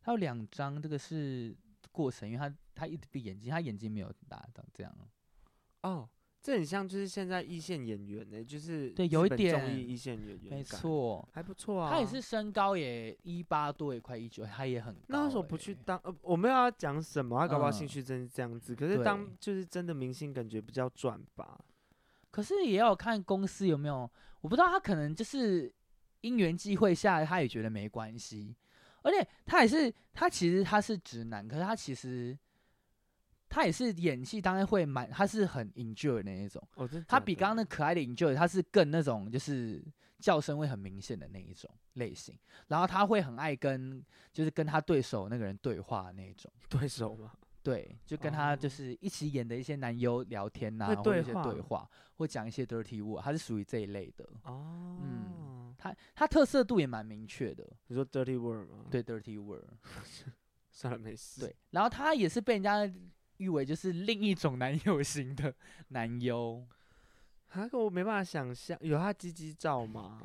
[0.00, 1.56] 他有两张，这个是
[1.92, 4.96] 过程，因为他他一直闭眼睛，他眼睛没有打到这样。
[5.82, 6.08] 哦。
[6.44, 11.90] 这很像就是现在一线演员呢、欸，就是对，有一点综艺一线演员，没错，还不错啊。
[11.90, 15.04] 他也是身高也一八多，也快一九，他也很高、欸。
[15.08, 15.98] 那为什么不去当？
[16.04, 18.74] 呃，我没有要讲什么，他搞不好兴趣真是这样子。
[18.74, 21.58] 嗯、可是当就是真的明星，感觉比较赚吧。
[22.30, 24.00] 可是也要看公司有没有，
[24.42, 25.72] 我不知道他可能就是
[26.20, 28.54] 因缘际会下，他也觉得没关系。
[29.00, 32.38] 而且他也是，他其实他是直男，可是他其实。
[33.54, 36.60] 他也是演戏，当然会蛮，他是很 enjoy 的那一种。
[36.74, 39.80] 哦、他比刚刚那可爱的 enjoy，他是更那种就是
[40.18, 42.36] 叫声会很明显的那一种类型。
[42.66, 46.52] 然后他会很爱跟就是跟他对手那个人对话那一种。
[46.68, 47.30] 对手吗？
[47.62, 54.28] 对，就跟他就是一起演的一些男优聊天呐、啊，或者一些对话，或讲一些 dirty word，他是属于这一类的。
[54.42, 57.64] 哦，嗯，他他特色度也蛮明确的。
[57.86, 58.86] 你说 dirty word 吗？
[58.90, 59.62] 对，dirty word。
[60.72, 61.40] 算了，没事。
[61.40, 62.92] 对，然后他也是被人家。
[63.44, 65.54] 誉为就是另一种男友型的
[65.88, 66.64] 男优，
[67.50, 70.20] 啊，我没办法想象有他鸡鸡照吗？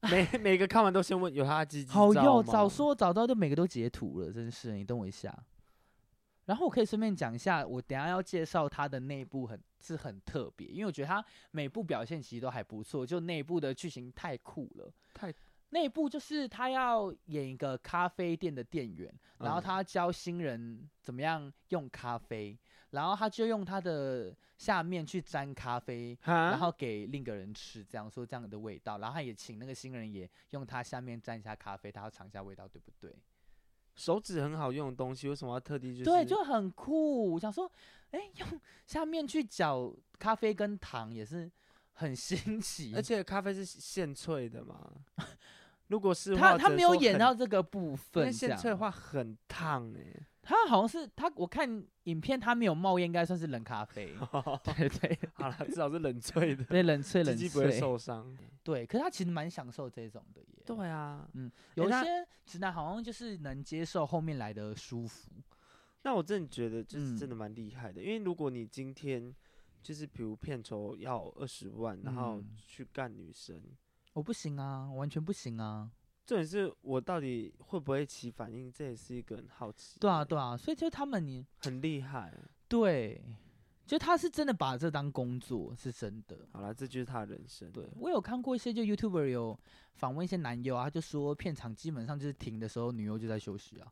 [0.10, 2.22] 每每个看完都先问有他鸡鸡照吗？
[2.22, 5.36] 好哟，早说早到就每个都截图了，真是，你等我一下。
[6.44, 15.32] 然后我可以顺便讲一下，我等下要介绍他的内部很是很特别，因为我觉得他每部表现其实都还不错，就内部的剧情太酷了，太。
[15.70, 22.58] 那一部就是他要演一个咖啡店的店员，然后他教新人怎么样用咖啡，嗯、
[22.92, 33.14] 然后他就用他的下面去沾咖啡，然后给另一个人吃，这样说这样的味道，然后他也请那个新人也用他下面沾一下咖啡，他要尝一下味道，对不对？
[33.94, 36.04] 手指很好用的东西，为什么要特地就是？
[36.04, 37.32] 对，就很酷。
[37.32, 37.70] 我想说，
[38.12, 41.50] 哎，用下面去搅咖啡跟糖也是
[41.94, 44.92] 很新奇，而且咖啡是现萃的嘛。
[45.88, 48.24] 如果是他，他没有演到这个部分。
[48.26, 54.14] 那现萃的话很烫哎、欸，他好像是他，我看影片他没有冒烟，应该算是冷咖啡。
[54.64, 56.64] 对对，好了，至少是冷萃的。
[56.68, 58.36] 对，冷萃冷萃，不会受伤。
[58.62, 60.62] 对，可是他其实蛮享受这种的耶。
[60.66, 65.30] 对啊，嗯，有些直男好像就是能接受后面来的舒服。
[66.02, 69.34] 那我真的觉得就是真的蛮厉害的，嗯、因为如果你今天
[69.82, 73.60] 就是比如片酬要二十万，然后去干女生。
[74.18, 75.88] 我不行啊，完全不行啊！
[76.26, 80.00] 这也是我到底会不会起反应，这也是一个很好奇。
[80.00, 83.22] 对啊，对啊，所以就他们你很厉害，对，
[83.86, 86.36] 就他是真的把这当工作，是真的。
[86.50, 87.70] 好了，这就是他的人生。
[87.70, 89.56] 对，我有看过一些就 YouTuber 有
[89.94, 93.86] 访问一些男优啊，他就说片场基本上就是停的时候，女优就在休息啊，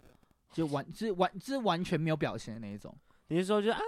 [0.50, 2.92] 就完，就是完，就是完全没有表情的那一种。
[3.28, 3.78] 你是说就啊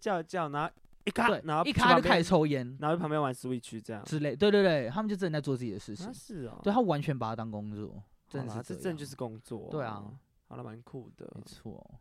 [0.00, 0.72] 叫叫拿？
[1.04, 6.06] 一卡，然后一卡就开始抽烟，然后旁边玩 Switch 这样之类，对对对，他们就真的在做自己的事情。
[6.06, 9.68] 啊、是哦，对他完全把它当工作，真的是这真就是工作。
[9.70, 10.04] 对啊，
[10.48, 11.98] 好了，蛮酷的，没错。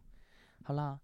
[0.64, 1.00] 好啦，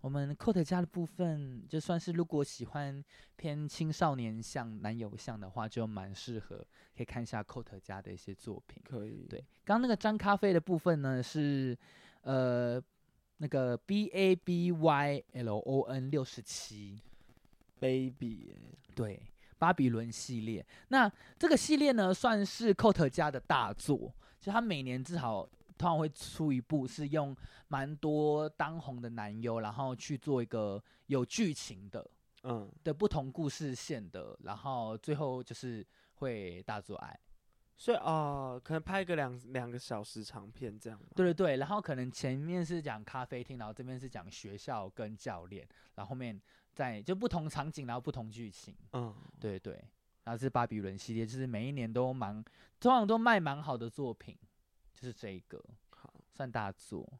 [0.00, 3.04] 我们 Coat 家的部分，就算是如果喜欢
[3.36, 6.56] 偏青少年向、男友向的话，就蛮适合
[6.96, 8.82] 可以看一下 Coat 家的一些作品。
[8.84, 9.26] 可以。
[9.28, 11.76] 对，刚刚那个张咖啡的部分呢，是
[12.22, 12.82] 呃
[13.36, 17.00] 那个 B A B Y L O N 六十七
[17.82, 18.54] Baby，
[18.94, 19.20] 对，
[19.58, 20.64] 巴比伦系列。
[20.88, 25.48] 那这个系列呢，算是 Coat 家的大作，就他每年至少。
[25.78, 32.08] 通常会出一部是用蛮多当红的男优，然后去做一个有剧情的，
[32.44, 35.84] 嗯，的不同故事线的，然后最后就是
[36.16, 37.18] 会大做爱，
[37.76, 41.00] 所以哦、呃，可能拍个两两个小时长片这样。
[41.16, 45.66] 对对对，然后可能前面是讲咖啡厅，然后这边是讲学校跟教练，
[45.96, 46.40] 然后后面
[46.72, 48.74] 再就不同场景，然后不同剧情。
[48.92, 49.74] 嗯，对对，
[50.24, 52.42] 然后是巴比伦系列，就是每一年都蛮，
[52.80, 54.36] 通常都卖蛮好的作品。
[54.92, 57.10] 就是这一个，好，算大作。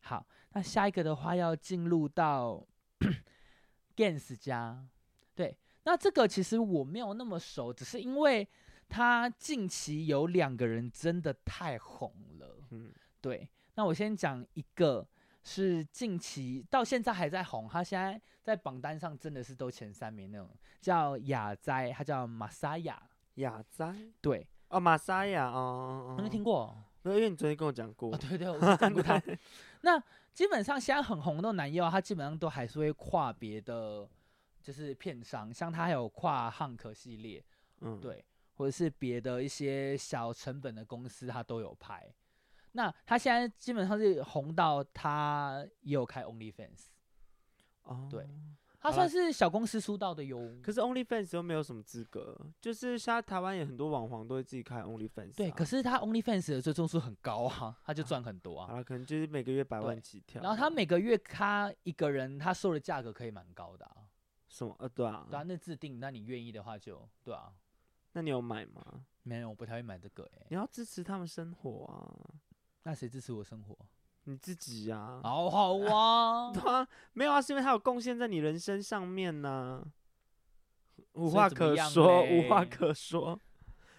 [0.00, 2.66] 好，那下一个的话要进入到
[3.94, 4.84] Gans 家，
[5.34, 8.48] 对，那这个其实我没有那么熟，只是因为
[8.88, 12.58] 他近期有两个人真的太红了。
[12.70, 13.48] 嗯，对。
[13.74, 15.06] 那我先讲一个，
[15.42, 20.48] 是近期到现在还在红，他现在在榜单上真的是都前三名那种，
[20.80, 23.08] 叫雅哉，他叫玛莎雅。
[23.36, 26.76] 雅哉，对，哦，玛莎雅，哦，有没有听过？
[27.00, 29.18] 没有因为你昨天跟我讲过，哦，对对，我讲过他。
[29.80, 29.98] 那
[30.34, 34.06] 基本上现在很红的男优，他基本上都还是会跨别的，
[34.60, 37.42] 就是片商，像他还有跨汉克系列，
[37.80, 38.22] 嗯，对，
[38.56, 42.14] 或者是别的一些小成本的公司，他都有拍。
[42.72, 46.86] 那他现在基本上是红到他也有开 OnlyFans，
[47.84, 48.28] 哦，对。
[48.80, 55.34] 他算是小公司出道的哟，可是 OnlyFans 又没有什么资格，就是现在台湾有很多网红都会自己开 OnlyFans，啊。
[55.36, 58.74] 对，可是他 OnlyFans 的追踪数很高啊，他就赚很多啊。
[58.74, 60.42] 啊，可能就是每个月百万起跳。
[60.42, 63.98] 然后他每个月他一个人他收的价格可以蛮高的啊。
[64.48, 64.74] 什么？
[64.80, 65.28] 呃，对啊。
[65.30, 67.52] 对啊，那自定，那你愿意的话就对啊。
[68.14, 69.06] 那你有买吗？
[69.22, 70.46] 没有，我不太会买这个诶、欸。
[70.50, 72.10] 你要支持他们生活啊。
[72.84, 73.76] 那谁支持我生活？
[74.24, 79.86] 你自己呀、啊，好好啊， 对啊，没有啊，是因为他有贡献在你人生上面呢、啊，
[81.14, 83.38] 无话可说，无话可说，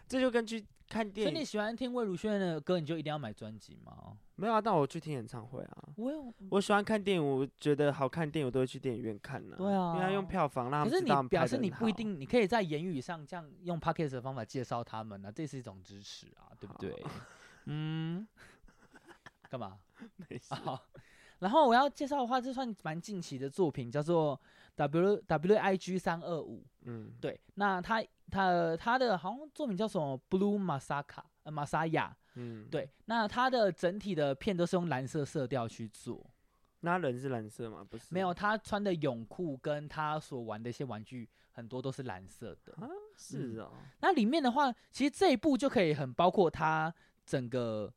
[0.07, 1.31] 这就跟去看电影。
[1.31, 4.17] 所以你喜欢听魏如萱的歌，你就一定要买专辑吗？
[4.35, 5.89] 没有啊，但我去听演唱会啊。
[5.97, 9.59] 我有，我喜欢看电影，我觉得好看电影，我都会去电影院看呢、啊。
[9.59, 11.27] 对啊，因为他用票房让他们知道他们。
[11.27, 17.03] 可是你表示你不一定，你可以在言语上这样用 podcast 的方法介绍他们呢、啊，这是一种支持啊，对不对？
[17.65, 18.27] 嗯，
[19.53, 19.77] 干嘛？
[20.27, 20.79] 没事、哦。
[21.37, 24.39] 然后我要介绍的话，这算蛮近期的作品，叫做
[24.75, 26.65] W W I G 三二五。
[26.81, 27.39] 嗯，对。
[27.53, 32.11] 那他他他的好像作品叫什么 Blue Masaka 呃 Masaya。
[32.33, 32.89] 嗯，对。
[33.05, 36.25] 那他的整体的片都是用蓝色色调去做。
[36.79, 37.85] 那人是蓝色吗？
[37.87, 38.05] 不是。
[38.09, 42.73] 没有，他穿的泳裤跟他所玩的一些玩具很多都是蓝色的。
[42.81, 43.79] 啊，是哦、嗯。
[43.99, 46.91] 那里面的话，其实这一部就可以很包括他
[47.23, 47.93] 整个。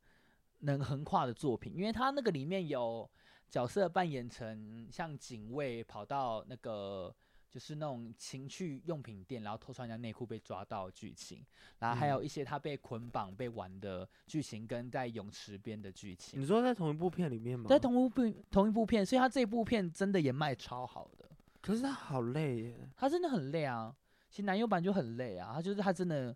[0.59, 3.09] 能横跨的作品，因为他那个里面有
[3.49, 7.13] 角色扮演成像警卫跑到那个
[7.49, 11.45] 就是那种情趣用品店，然后偷穿人家内裤被抓到剧情，
[11.79, 16.41] 然后还有一些他被捆绑被玩的剧情，跟在泳池边的剧情。
[16.41, 17.67] 你说在同一部片里面吗？
[17.69, 21.29] 在同一部同一部片，所以他这部片真的也卖超好的。
[21.61, 23.95] 可是他好累耶，他真的很累啊。
[24.29, 26.35] 其实男优版就很累啊，他就是他真的，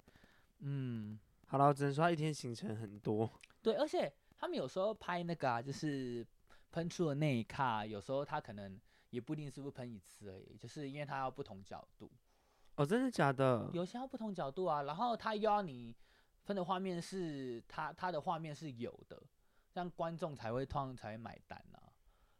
[0.60, 3.30] 嗯，好了，我只能说他一天行程很多。
[3.62, 6.26] 对，而且他们有时候拍那个啊，就是
[6.72, 12.12] 喷出的那一卡，有时候他可能也不一定是不喷一次而已，就是因为他要不同角度。
[12.76, 13.70] 哦，真的假的？
[13.74, 15.96] 有些要不同角度啊，然后他又要你
[16.46, 19.22] 喷的画面是他他的画面是有的，
[19.72, 21.92] 这样观众才会通常才会买单啊。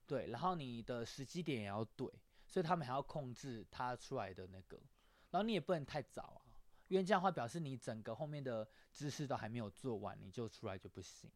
[0.08, 2.08] 对，然后你的时机点也要对，
[2.48, 4.78] 所以他们还要控制他出来的那个，
[5.30, 6.51] 然后你也不能太早啊。
[6.92, 11.32] 因为这样的话表示你整个后面的知识都还没有做完，你就出来就不行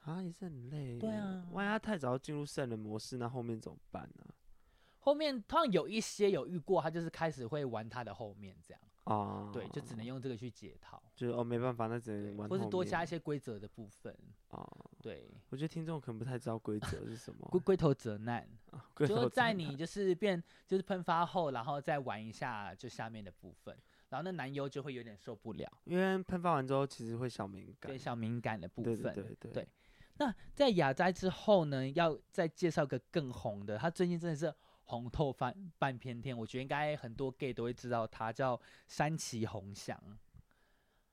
[0.00, 0.98] 啊，也是很累。
[0.98, 4.26] 对啊，万一他太早进入圣人模式，那后面怎么办呢？
[4.98, 14.14] 后面通常有一些有遇过，他就是开始会玩他的后面这样啊，对，就只能用这个去解套，就是哦没办法，那只能玩，或是多加一些规则的部分
[14.48, 14.66] 啊。
[15.00, 18.46] 对，我觉得听众可能不太知道规则是什么， 龟 龟头责难，
[18.96, 23.74] 就是在你就是变就是喷发后，然后再玩一下就下面的部分。
[24.14, 28.94] 然后那男优就会有点受不了，因为喷发完之后其实会小敏感，对小敏感的部分。
[28.94, 29.68] 对对对，对，对。
[30.18, 34.54] 那在雅哉之后呢，要再介绍个更红的，他最近真的是
[34.84, 40.00] 红透半半边天，我觉得应该很多 gay 都会知道他叫山崎弘祥。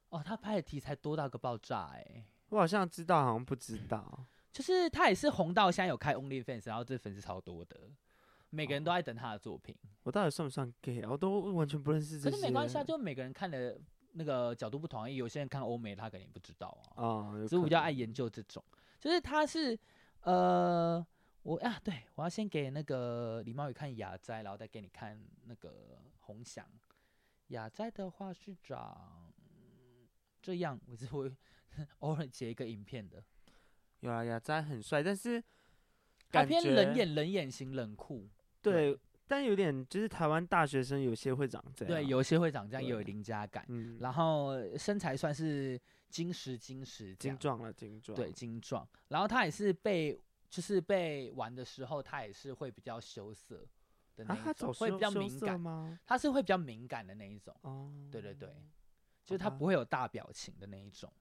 [0.09, 2.25] 哦，他拍的题材多到个爆炸哎、欸！
[2.49, 4.27] 我好像知道，好像不知道。
[4.51, 7.89] 就是他也是红到现在有开 OnlyFans，然后这粉丝超多的。
[8.51, 9.75] 每个人都在等他的作品。
[10.03, 11.09] 我到底算不算 gay 啊？
[11.09, 12.31] 我都完全不认识这些。
[12.31, 13.79] 可是没关系啊，就每个人看的
[14.13, 17.03] 那个角度不同，有些人看欧美，他肯定不知道啊。
[17.03, 18.63] 啊，所以我比较爱研究这种，
[18.99, 19.77] 就是他是
[20.21, 21.05] 呃，
[21.43, 26.65] 我啊，对，我要先给那个李茂宇看雅斋，然后再给你看那个红翔。
[27.47, 29.31] 雅斋的话是长
[30.41, 31.31] 这样，我是会
[31.99, 33.23] 偶尔截一个影片的。
[33.99, 35.41] 有啊，雅斋很帅，但是
[36.31, 38.27] 他偏冷眼、冷眼型、冷酷。
[38.61, 38.97] 对，
[39.27, 41.93] 但有点就是台湾大学生有些会长这样。
[41.93, 43.65] 对，有些会长这样，也有邻家感。
[43.69, 43.97] 嗯。
[43.99, 48.15] 然后身材算是精实、精实、精壮了，精壮。
[48.15, 48.87] 对，精壮。
[49.07, 53.65] 然后他也是被，就是被玩的时候，他也是会比较羞涩
[54.15, 55.97] 的那一种，会比较敏感吗？
[56.05, 57.55] 他是会比较敏感的那一种。
[57.61, 57.91] 哦。
[58.11, 58.49] 对对对，
[59.25, 61.11] 就是他不会有大表情的那一种。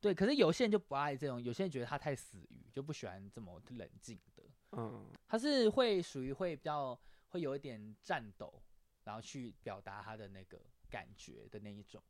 [0.00, 4.44] 对，可是有些人就不爱这种，有些人觉得他太死鱼，就不喜欢这么冷静的。
[4.72, 6.98] 嗯，他是会属于会比较
[7.28, 8.62] 会有一点颤抖，
[9.04, 10.60] 然后去表达他的那个
[10.90, 12.02] 感觉的那一种，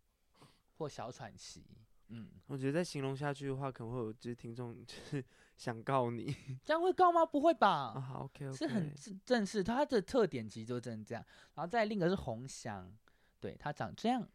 [0.76, 1.64] 或小喘息。
[2.10, 5.22] 嗯，我觉得再形容下去的话，可能会有就是听众就是
[5.58, 6.34] 想告你，
[6.64, 7.24] 这样会告吗？
[7.26, 7.92] 不会吧？
[7.94, 8.94] 啊，好，OK，OK，是很
[9.26, 11.22] 正式，他的特点其实就真的这样。
[11.54, 12.90] 然后再另一个是红翔，
[13.38, 14.26] 对，他长这样。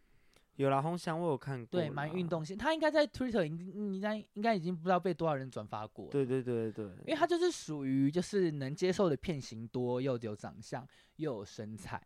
[0.55, 2.55] 有啦，宏翔我有看过，对，蛮运动性。
[2.55, 6.07] 他应该在 Twitter 应应该应该已经不知道被多少人转发过。
[6.11, 11.99] 对对对对，因为他就是属于就是能接受的片型多，又有长相，又有身材，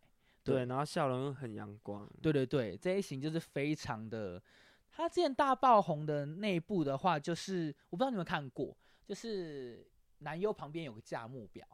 [0.45, 2.09] 对，对然后笑容又很阳光。
[2.21, 4.41] 对对对，这一型就是非常的。
[4.89, 8.73] 他之前大爆红的内部的话，就是我不知道你们看过，
[9.05, 9.85] 就是
[10.19, 11.67] 男优旁边有个价目表，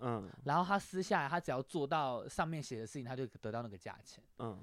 [0.00, 4.60] 嗯，然后他撕下来，他只要做到上面写的事情，他就得到那个价钱，嗯。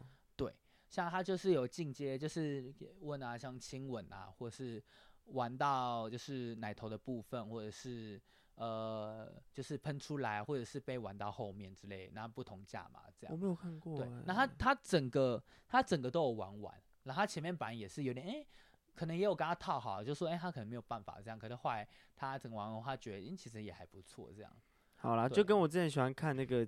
[0.89, 4.83] 像他就是有进阶，就是问啊，像亲吻啊，或者是
[5.25, 8.19] 玩到就是奶头的部分，或者是
[8.55, 13.31] 呃，就是喷出来，或者是被玩到后面之类，然后不同价嘛，这样。
[13.31, 13.97] 我没有看过。
[13.99, 18.47] 对，那他他整个他整个都有玩完，然后他前面本来也是有点哎、欸，
[18.95, 24.51] 可能也有跟他套好，就说哎、欸，他可能没有办法这样，可是后来他整个玩完，他觉得、欸、其实也还不错这样。
[24.95, 26.67] 好啦，就跟我之前喜欢看那个。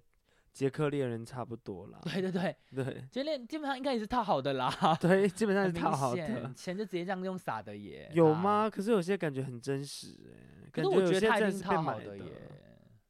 [0.54, 8.12] 杰克猎人差不多啦，对对对对， 杰猎基本上应该也是套好的啦， 对，基本上是套好的，钱就直接这样用撒的耶。
[8.14, 8.70] 有吗？
[8.70, 12.52] 可是有些感觉很真实哎，可是我觉得他一定套好的耶，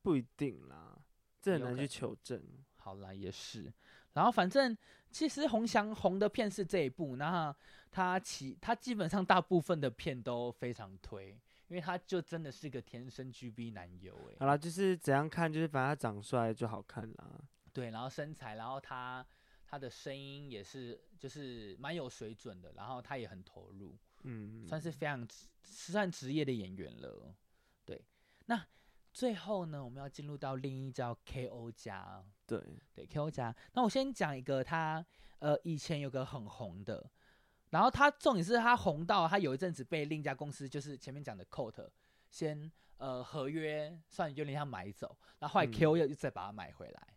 [0.01, 0.97] 不一定啦，
[1.41, 2.41] 这很难去求证。
[2.77, 3.71] 好啦，也是，
[4.13, 4.75] 然后反正
[5.11, 7.55] 其实红翔红的片是这一部，然后
[7.91, 11.37] 他其他基本上大部分的片都非常推。
[11.71, 17.41] 因为他就真的是个天生 GB 男友哎，好啦，就是怎样看，就是反正他长帅就好看啦。
[17.71, 19.25] 对，然后身材，然后他
[19.65, 25.25] 他的声音也是，就是蛮有水准的，然后他也很投入，嗯，算是非常
[25.63, 27.33] 算职业的演员了。
[27.85, 28.03] 对，
[28.47, 28.67] 那
[29.13, 32.61] 最后呢，我们要进入到另一叫 KO 家，对
[32.93, 33.55] 对 KO 家。
[33.71, 35.05] 那我先讲一个他，
[35.39, 37.09] 呃，以前有个很红的。
[37.71, 41.89] 然后他重点是他红到他有一阵子被另一家公司，就是前面讲的 Coat
[42.29, 47.15] 先呃合约算有点像买走，然后后来 KO 又再把它买回来，嗯、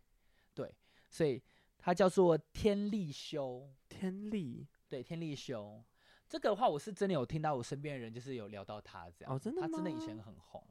[0.53, 0.75] 对，
[1.09, 1.41] 所以
[1.77, 5.83] 他叫做天利修，天利，对，天利修，
[6.27, 9.67] 这个的话我是真的有听到我身边的人就是有聊到他这样，哦，真的吗？
[9.69, 10.65] 他真的以前很红，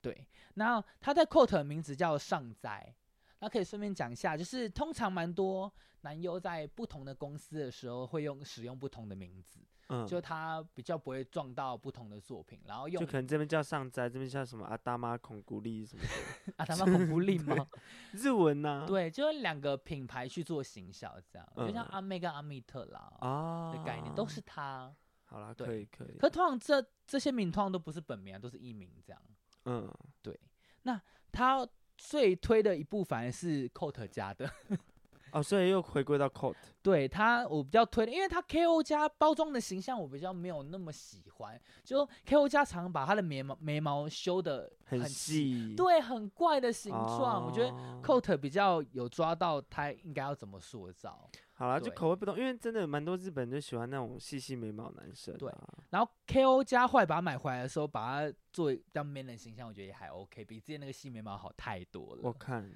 [0.00, 2.94] 对，然后他在 Coat 的名字叫上哉。
[3.40, 5.72] 那可以顺便讲一下，就是通常蛮多
[6.02, 17.66] 男优在不同的公司的时候会用使用不同的名字，嗯，就他比较不会撞到不同的作品，然后用就可能这边叫上哉，这边叫什么阿达玛孔古力什么的， 阿达玛孔古力 吗？
[18.12, 18.86] 日文呐、啊？
[18.86, 24.94] 对，就两个品牌去做行销这样，嗯、就像阿妹跟阿密特啦啊的概念都是他。
[25.24, 26.18] 好啦，可以可以。
[26.18, 29.22] 可通常这这些名通常都不是本名，都是艺名这样。
[29.64, 30.38] 嗯，对。
[30.82, 31.00] 那
[31.32, 31.66] 他。
[32.02, 34.50] 最推的一部反而是 Coat 家的
[35.32, 36.56] 哦，所以又回归到 Coat。
[36.82, 41.60] 对他，我比较推的，因为他 KO 家包装的形象我比较没有那么喜欢。
[41.84, 47.44] 就 KO 家常把他的眉毛眉毛修的很细，对，很怪的形状。
[47.44, 47.70] 哦、我觉得
[48.02, 51.30] Coat 比较有抓到他应该要怎么塑造。
[51.60, 55.36] 好了，就口味不同，因为真的蛮多日本人就喜欢那种细细眉毛男生、啊。
[55.36, 55.54] 对，
[55.90, 62.22] 然后 KO 加坏把它买回来的时候，把它做比较 man 的形象，我觉得也还 OK，比之前那个细眉毛好太多了。
[62.22, 62.74] 我看，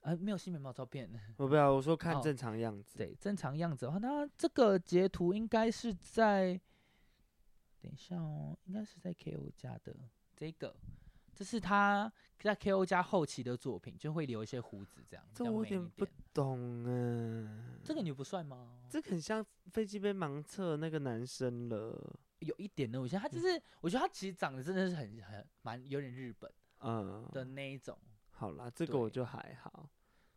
[0.00, 1.10] 呃，没有细眉毛照片。
[1.36, 2.94] 我不要，我说看正常样子。
[2.94, 6.58] 哦、对，正常样子的话，那这个截图应该是在，
[7.82, 9.94] 等一下哦，应该是在 KO 加的
[10.34, 10.74] 这个。
[11.42, 15.26] 这是他在 KO 加后期的作品，就会留一些胡子这样。
[15.34, 17.80] 这我有点不懂啊。
[17.82, 18.78] 这个你不帅吗？
[18.88, 23.00] 这个很像飞机杯盲测那个男生了，有一点呢。
[23.00, 27.98] 我觉得他就是，嗯、我觉得他其实长得真的是很很蛮有点日本嗯的那一种。
[28.30, 29.90] 好啦，这个我就还好。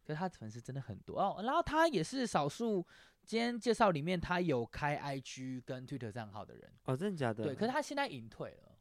[0.04, 2.84] 可是他粉丝真的很多哦，然后他也是少数
[3.24, 7.44] 今天介绍里面他有开 IG 跟 Twitter 账号的人哦，真的假的？
[7.44, 8.75] 对，可是他现在隐退了，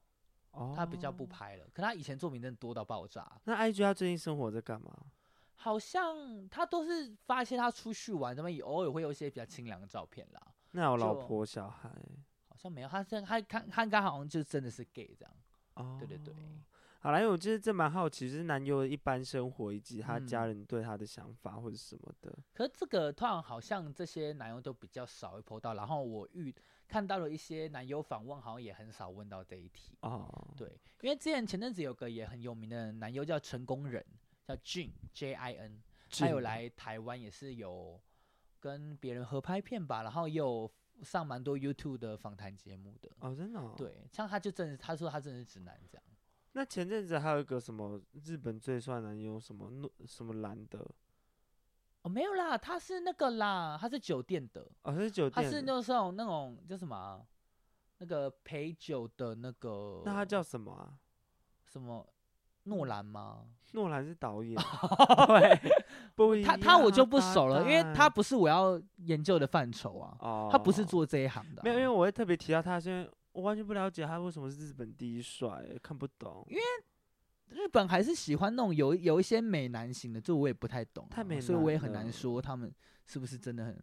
[0.55, 1.67] 哦，他比较不拍了。
[1.73, 3.31] 可他以前作品真的多到爆炸。
[3.45, 4.91] 那 IG 他最近生活在干嘛？
[5.57, 10.41] 好像他都是发一些他出去玩，他们偶尔会有一些比较清凉的照片啦。
[10.73, 11.89] 那有老婆小孩？
[12.49, 15.35] 好像没有，他现在他看他刚好像就真的是 gay 这样。
[15.75, 16.35] 哦，对对对。
[17.01, 22.31] 好啦，因为我就是真蛮好奇，就是男友的一般生活以及他家人对他的想法或者什么的。
[22.31, 26.55] 嗯、可是这个突然好像这些男友都比较少会 po 到，然后我遇
[26.87, 29.97] 看到了一些男优访问，好像也很少问到这一题。
[30.01, 30.68] 哦，对，
[31.01, 34.05] 因为之前前阵子有个也很有名的男优叫成功人，
[34.47, 38.01] 叫 Jin J I N，他有来台湾也是有
[38.61, 40.70] 跟别人合拍片吧，然后也有
[41.03, 43.11] 上蛮多 YouTube 的访谈节目的。
[43.20, 43.74] 哦，真的、哦？
[43.76, 46.05] 对，像他就真的，他说他真的是直男这样。
[46.53, 50.89] 那前阵子还有一个什么日本最帅男优什么诺什么兰的
[52.05, 57.21] 哦，没有啦，他是那个啦，他是酒店的哦，他是酒店，他是那种那种叫什么、啊、
[57.99, 60.93] 那个陪酒的那个，那他叫什么啊？
[61.67, 62.07] 什么
[62.65, 63.47] 诺兰吗？
[63.73, 64.55] 诺兰是导演，
[65.27, 65.73] 对，
[66.15, 73.11] 不他他我就不熟了，因为他不是我要研究的范畴啊，哦，他不是做这一行的、啊，没有，因为我会特别提到他现在。
[73.35, 76.47] 我完全不了解他为什么是日本第一帅，看不懂。
[76.49, 76.63] 因为
[77.51, 82.73] 日本还是喜欢那种有有一些美男型的，这我也不太懂、啊，太美，所以我也很难说他们
[83.07, 83.83] 是不是真的很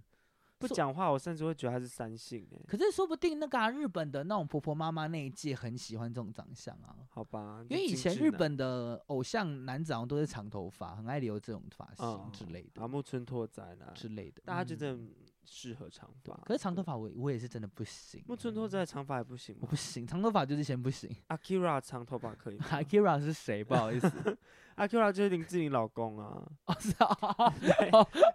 [0.57, 1.09] 不讲话。
[1.11, 2.65] 我甚至会觉得他是三性诶。
[2.67, 6.95] 可是说不定那个、啊、日本的那种婆婆妈妈那一届很喜欢这种长相啊。
[7.09, 12.81] 好吧，因为以前日本的偶像男子好像都是长头发，很爱留这种发型之类的。
[12.81, 14.99] 啊，木村拓哉啦之类的，大家觉得。
[15.53, 18.23] 适合长发，可是长头发我我也是真的不行。
[18.25, 19.59] 木村拓哉长发也不行吗？
[19.63, 21.13] 我不行，长头发就是先不行。
[21.27, 22.65] Akira 长头发可以吗？
[22.71, 23.61] Akira 是谁？
[23.61, 24.37] 不好意思，
[24.77, 26.41] Akira 就是林志玲老公啊。
[26.65, 27.53] 哦，是啊。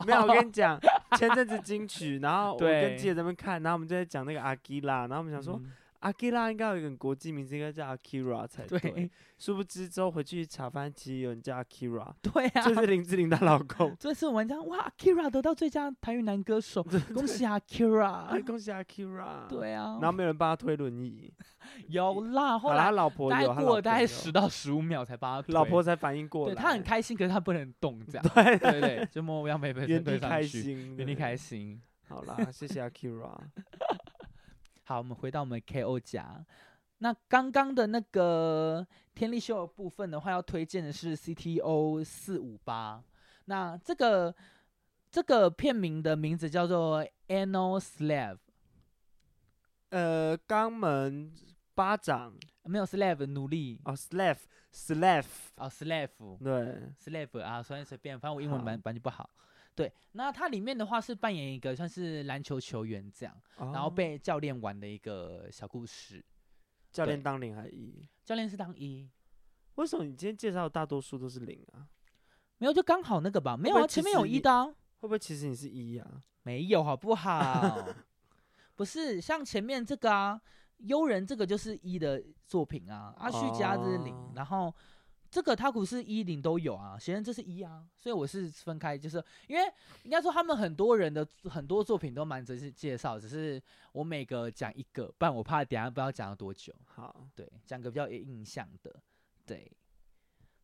[0.06, 0.78] 没有，我跟你讲，
[1.16, 5.54] 前阵子金曲，然后我跟记者在那边看，然后我们就在讲那个 Akira，然后我们想说。
[5.56, 8.78] 嗯阿基拉应该有一个国际名字，应该叫阿基拉才对。
[8.78, 12.14] 对，殊不知之后回去查翻，其实有人叫阿基拉。
[12.22, 13.94] 对啊，就是林志玲的老公。
[14.00, 16.82] 这次我们讲哇，阿基拉得到最佳台语男歌手，
[17.14, 19.46] 恭喜阿基拉，恭喜阿基拉。
[19.48, 21.32] 对啊，然后没有人帮他推轮椅。
[21.88, 26.54] 有啦，后来他老婆有，过了大概十到十五秒才帮他推，老婆才反应过来。
[26.54, 28.24] 对，他很开心，可是他不能动，这样。
[28.32, 31.80] 对对对，就默默让妹妹原地开心，原地开心。
[32.08, 33.36] 好啦，谢谢阿基拉。
[34.88, 36.46] 好，我们回到我们 KO 家。
[36.98, 43.02] 那刚刚的那个天力秀的部分的话，要推荐的是 CTO 四五八。
[43.46, 44.32] 那这个
[45.10, 48.38] 这个片名的名字叫做 Anal Slave，
[49.88, 51.32] 呃，肛门
[51.74, 52.32] 巴掌
[52.62, 54.38] 没有 slave 奴隶哦，slave
[54.72, 55.26] slave
[55.56, 59.28] 哦，slave 对 slave 啊，随便随便，反正我英文版版就不好。
[59.76, 66.24] 对，那它里面的话是扮演一个算是篮球球员这样，哦、然后被教练玩的一个小故事。
[66.90, 68.08] 教练当零还一？
[68.24, 69.06] 教练是当一。
[69.74, 71.86] 为什么你今天介绍的大多数都是零啊？
[72.56, 73.54] 没有，就刚好那个吧。
[73.54, 74.64] 没有啊，前面有一的、啊。
[74.64, 76.22] 会不会其实你是一啊？
[76.42, 77.86] 没有，好不好？
[78.76, 80.40] 不是，像前面这个啊，
[80.78, 84.74] 悠人这个就是一的作品啊，阿旭家这是零，哦、然后。
[85.36, 89.70] 这个他古是一零都有啊，显然这是一啊，所以我是分开，就是因为
[90.02, 93.62] 应该说他们很多人的很多作品都蛮值得介绍，只是
[93.92, 96.74] 我每个讲一个，不然我怕等下不知道讲了多久。
[96.86, 98.98] 好，对，讲个比较有印象的，
[99.44, 99.70] 对。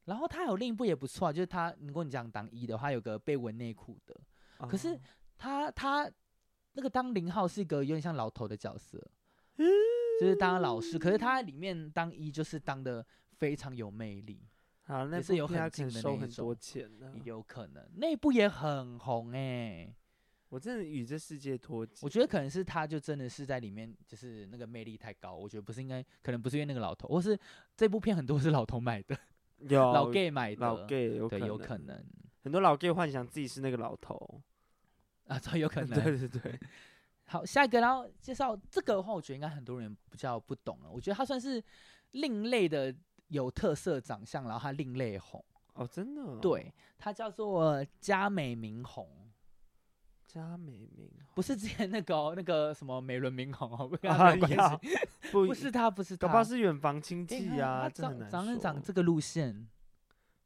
[0.07, 4.18] 然后他有另一部也不错，啊就是他如果你讲当一的话，有个被纹内裤的，
[4.57, 4.99] 哦、可是
[5.37, 6.11] 他他
[6.73, 8.99] 那个当零号是一个有点像老头的角色，
[9.59, 9.68] 嗯、
[10.18, 13.05] 就是当老师，可是他里面当一就是当的
[13.37, 14.49] 非常有魅力。
[14.85, 19.97] 好，那是有很近的收很多钱的，有可能那部也很红哎、欸。
[20.49, 22.01] 我真的与这世界脱节。
[22.05, 25.35] 我觉得可能是他，就真的是在里面，就是那个魅力太高。
[25.35, 27.39] 我觉得不是应该，可能不是因为那个老头，或是
[27.74, 29.16] 这部片很多是老头买的，
[29.70, 32.05] 有老 gay 买的，老 gay 有对，有可能
[32.43, 34.43] 很多老 gay 幻想自己是那个老头
[35.26, 36.03] 啊，这有可 能。
[36.03, 36.61] 对对对。
[37.24, 40.91] 好，下一个，然后介绍这个的话，我觉得应该很多人比较不懂了。
[40.91, 41.62] 我觉得他算是
[42.11, 42.95] 另类的。
[43.33, 45.43] 有特色长相，然后他另类红
[45.74, 49.09] 哦，真的、哦，对，他叫做嘉美明红，
[50.26, 54.99] 嘉美明不是之前那个、哦、那个什么美轮明红哦，不跟他没关系，
[55.33, 59.66] 不，不是他，不是他，是远房亲戚啊，长长长这个路线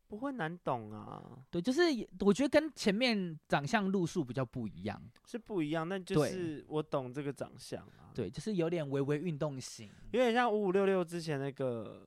[0.07, 1.21] 不会难懂啊，
[1.51, 1.83] 对，就是
[2.21, 12.07] 我觉得跟前面长相路数比较不一样，是不一样，那就是我懂这个长相啊，对，就是有点微微运动型，有点像五五六六之前那个。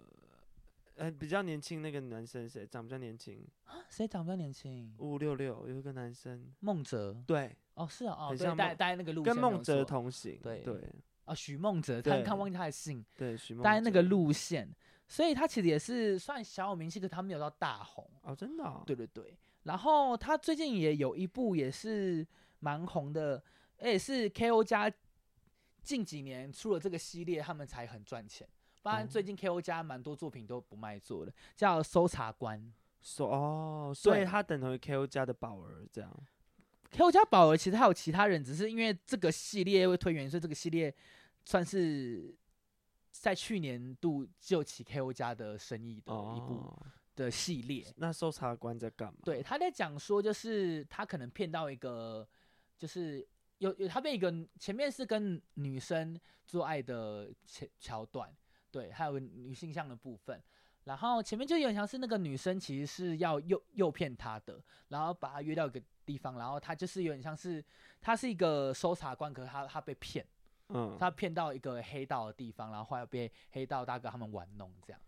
[1.00, 2.68] 呃，比较年轻那个男生谁？
[2.68, 3.76] 长比较年轻啊？
[3.90, 4.94] 谁长比较年轻？
[4.98, 7.24] 五五六六有一个男生，孟哲。
[7.26, 10.38] 对，哦，是啊，哦，对，带带那个路线，跟孟哲同行。
[10.44, 10.84] 对对。
[11.24, 13.06] 啊，许孟哲，他看忘记他的姓。
[13.16, 13.64] 对，许孟。
[13.64, 14.70] 带那个路线，
[15.08, 18.06] 所以他其实也是算小有名气，可他没有到大红。
[18.24, 18.84] 哦，真的、哦。
[18.86, 19.38] 对对对。
[19.64, 22.28] 然后他最近也有一部也是
[22.60, 23.42] 蛮红的，
[23.82, 24.92] 也是 KO 家
[25.82, 28.46] 近几年出了这个系列，他们才很赚钱。
[28.82, 32.74] 不然最近 KO 家蛮多作品都不卖座的，叫搜查官。
[33.02, 36.12] 搜哦，所以他等同于 KO 家的宝儿这样。
[36.92, 40.94] KO 家宝儿其实还有其他人，只是因为这个系列会推远，所以这个系列
[41.46, 42.36] 算是
[43.12, 46.56] 在去年度救起 KO 家的生意的一部。
[46.56, 49.20] 哦的系列，那搜查官在干嘛？
[49.26, 52.26] 对，他在讲说，就是他可能骗到一个，
[52.78, 53.28] 就是
[53.58, 56.18] 有有他被一个前面是跟女生
[56.48, 58.34] 做爱的桥桥段，
[58.72, 60.42] 对，还有个女性向的部分，
[60.84, 67.64] 然后前面就有点像是那个女生其实是要诱诱骗他的，然后把他约到一个地方，然后他就是有点像是
[68.00, 70.26] 他是一个搜查官，可是他他被骗，
[70.70, 75.02] 嗯，他骗到一个黑道的地方，然后后来被黑道大哥他们玩弄这样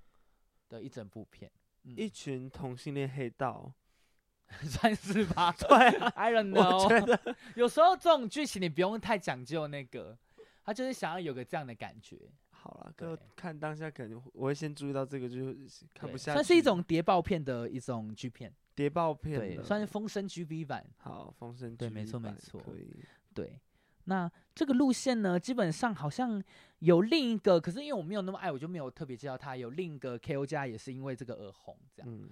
[0.69, 1.51] 的一整部片。
[1.83, 3.73] 一群同性恋黑道，
[4.61, 5.51] 算是吧。
[5.57, 5.67] 对
[6.11, 6.83] ，I don't know。
[6.83, 10.15] 我觉得有时候这种剧情你不用太讲究那个，
[10.63, 12.29] 他就是想要有个这样的感觉。
[12.61, 16.35] 好了，哥看当下可能我会先注意到这个，就是看不下去。
[16.35, 20.85] 算是一种谍报片的一种剧片，谍报片，对，算是风声 GB 版。
[20.97, 23.03] 好，风声对，没错没错，可以。
[23.33, 23.59] 对，
[24.03, 26.43] 那这个路线呢，基本上好像。
[26.81, 29.55] 有另一个，可是因为我没有那么爱，我就没有特别介绍他。
[29.55, 32.11] 有另一个 KO 加也是因为这个而红，这样。
[32.11, 32.31] 嗯、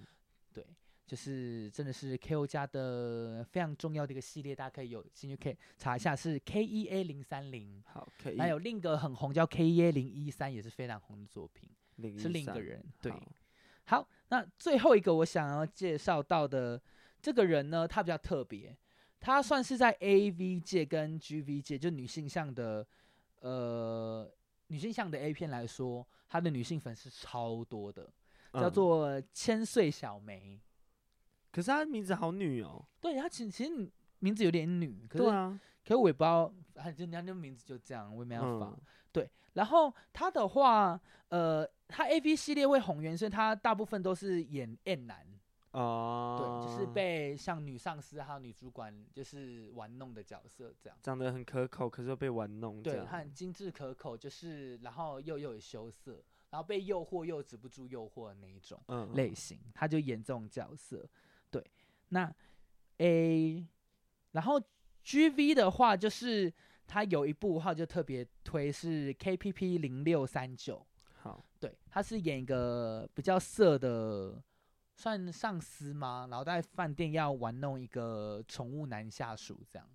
[0.52, 0.66] 对，
[1.10, 7.82] 就是真的是 KO 家的非常重要的一个系列，大家可以有兴趣可以查一下，是 KEA 零三零。
[7.84, 8.38] 好，K。
[8.38, 11.68] 还有另一个很红叫 KEA 零一三，也是非常红的作品，
[12.16, 12.80] 是另一个人。
[13.02, 13.22] 对，好，
[13.86, 16.80] 好，那最后一个我想要介绍到的
[17.20, 18.76] 这个人呢，他比较特别，
[19.18, 22.86] 他算是在 AV 界跟 GV 界，就女性向的，
[23.40, 24.32] 呃。
[24.68, 28.08] 女性向的 A 片来说，她的女性粉丝超多的，
[28.52, 30.60] 叫做千岁小梅。
[31.50, 32.84] 可是她名字好女哦。
[33.00, 33.90] 对，她其实其实
[34.20, 35.06] 名字有点女。
[35.08, 35.60] 可是对啊。
[35.82, 36.52] 可是我也不知道，
[36.92, 38.66] 就人家那名字就这样，我也没办法。
[38.66, 38.80] 嗯、
[39.10, 45.26] 对，然后她的话，呃，她 A V 系列会红原，所以她大部分都是演 N 男。
[45.72, 52.82] 哦，对，就是被像女上司还有女主管就是玩弄的角色这样，长得很可口，可是又被玩弄。
[52.82, 58.80] 对，她很精致可口，就是然后又又有羞涩，然后被诱惑又止不住诱惑的那一种
[59.14, 61.08] 类型，她就演这种角色。
[61.50, 61.64] 对，
[62.08, 62.32] 那
[62.98, 63.66] A，
[64.32, 64.60] 然后
[65.04, 66.52] GV 的话，就是
[66.86, 70.86] 他有一部话就特别推是 KPP 零六三九，
[71.16, 74.42] 好，对，他是演一个比较色的。
[74.92, 76.26] 算上司吗？
[76.28, 79.88] 然后在饭店要玩弄一个宠物男下属，这样。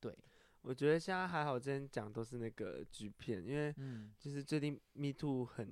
[0.00, 0.16] 对，
[0.62, 3.70] 我觉得现在还好，之前讲都是那个剧片，因为
[4.18, 5.70] 就是最近 Me Too 很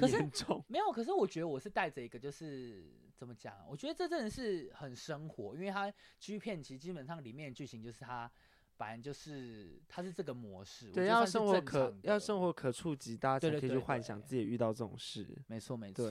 [0.00, 0.64] 很严重。
[0.68, 2.84] 没有，可是我觉得我是带着一个，就是
[3.16, 3.54] 怎么讲？
[3.68, 8.30] 我觉得这真的是很生活，因为它剧片其实基本上里面的剧情就是它。
[8.74, 15.24] 反正就是它是这个模式，对，要生活可要生活可触及，大家才可以去幻想自己遇到这种事。
[15.46, 16.10] 没错没错，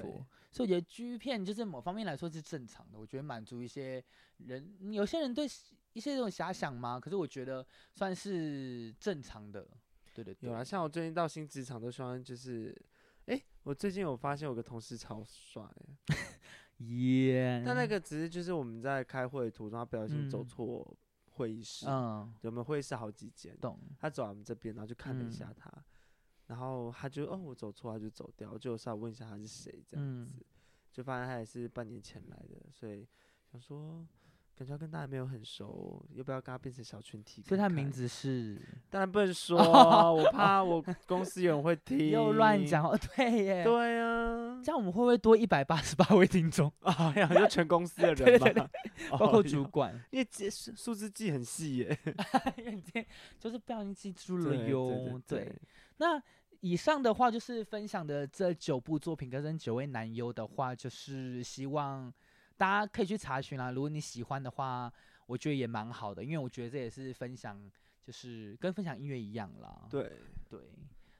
[0.51, 4.01] 所以我觉得 G 片就是某方面来说是正常的，我觉得满足一些
[4.37, 5.45] 人，有些人对
[5.91, 9.67] 一些这种遐想嘛，可是我觉得算是正常的。
[10.13, 12.73] 对对对，有啊，像我最近到新职场都希望就是，
[13.63, 15.63] 我最近有发现有个同事超帅，
[16.79, 20.87] 耶 Yeah，但那个只是就是我们在开会途中他不小心走错。
[20.89, 20.97] 嗯
[21.35, 23.79] 会议室，嗯，我们会议室好几间，懂。
[23.97, 25.83] 他走我们这边，然后就看了一下他，嗯、
[26.47, 30.43] 然后他就哦，我走错，他就走掉，就稍微问一下他是谁，这样子，嗯、
[30.91, 33.07] 就发现他也是半年前来的，所以
[33.49, 34.05] 想说。
[34.57, 37.49] 感觉跟大家没有很熟，要不要跟他变成小群体看看？
[37.49, 39.57] 所以他名字是，当然不能说，
[40.13, 42.09] 我怕我公司有人会听。
[42.09, 43.63] 又乱讲，对耶。
[43.63, 47.11] 对啊，这样我们会不会多一百八十八位听众啊？
[47.15, 51.99] 呀， 就全公司的人嘛，对对对，包括主管，因为记数字记很细耶，
[53.39, 55.19] 就是不小心记住了哟。
[55.25, 55.51] 对，
[55.97, 56.21] 那
[56.59, 62.13] 以上的话就是分享的这九部作品，跟九位男优的话，就是希望。
[62.57, 64.91] 大家可以去查询啦，如果你喜欢的话，
[65.25, 67.59] 我觉得也蛮好的，因为我觉得这也是分享，
[68.03, 69.87] 就是跟分享音乐一样啦。
[69.89, 70.11] 对
[70.49, 70.59] 对，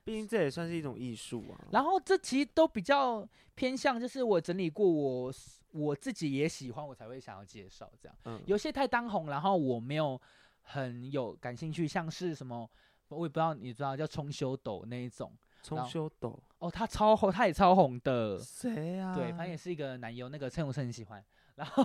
[0.04, 1.68] 毕竟这也算是一种艺术啊。
[1.72, 5.34] 然后这其实都比较偏向，就是我整理过我，我
[5.72, 8.18] 我自己也喜欢，我才会想要介绍这样。
[8.26, 8.42] 嗯。
[8.46, 10.20] 有些太当红，然后我没有
[10.62, 12.70] 很有感兴趣，像是什么，
[13.08, 15.36] 我也不知道，你知道叫冲修斗那一种。
[15.64, 18.39] 冲修斗哦，他超红，他也超红的。
[18.39, 19.16] 谁啊？
[19.16, 21.24] 对，反正也是一个男优，那个陈永生很喜欢。
[21.55, 21.84] 然后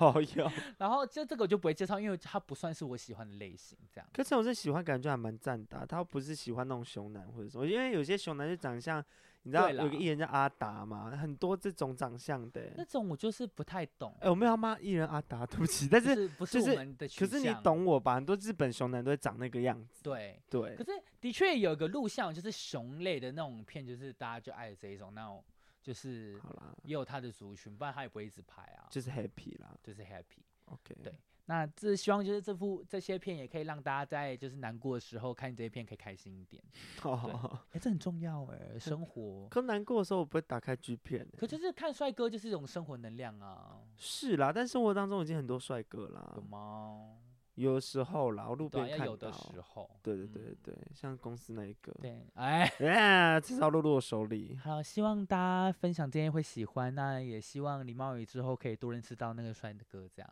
[0.00, 4.08] 哦 哟，然后就这个我就不会介绍，因为他不算是我喜欢的类型，这样。
[4.12, 5.86] 可是陈永生喜欢，感觉还蛮赞的、啊。
[5.86, 9.04] 他不是喜欢那种熊男或者什么，因为有些熊男就长得像。
[9.48, 11.10] 你知道有个艺人叫阿达嘛？
[11.16, 12.70] 很多这种长相的。
[12.76, 14.12] 那种我就是不太懂。
[14.20, 15.88] 哎、欸，我没有骂艺人阿达， 对不起。
[15.88, 17.08] 但是、就是、不是我们的。
[17.08, 18.16] 可是你懂我吧？
[18.16, 20.02] 很多日本熊男都会长那个样子。
[20.02, 20.76] 对对。
[20.76, 25.42] 可是的确有一个录像，就是熊类的那种片，就是大家就爱这一种那种，
[25.82, 28.84] 就是好啦，也有他的族群，不然他也不会一直拍啊。
[28.90, 30.42] 就是 happy 啦，就是 happy。
[30.66, 30.94] OK。
[31.02, 31.14] 对。
[31.50, 36.62] 那这希望就是这部这些片也可以让大家在就是难过的时候看这些片可以开心一点。
[37.04, 39.48] 哦，哎、欸，这很重要哎， 生活。
[39.48, 41.26] 可难过的时候我不会打开 G 片。
[41.38, 43.80] 可就是看帅哥就是一种生活能量啊。
[43.96, 46.34] 是啦，但生活当中已经很多帅哥啦。
[46.36, 47.16] 有吗？
[47.54, 49.06] 有时候啦，我路边看到。
[49.06, 49.90] 有的时候。
[50.02, 51.92] 对对对对，像公司那一个。
[52.02, 54.54] 对，哎， 耶，至少落入我手里。
[54.62, 60.30] 好，希望大家分享今天会喜欢，那也希望李茂宇之后可以多认识到那个帅的哥这样。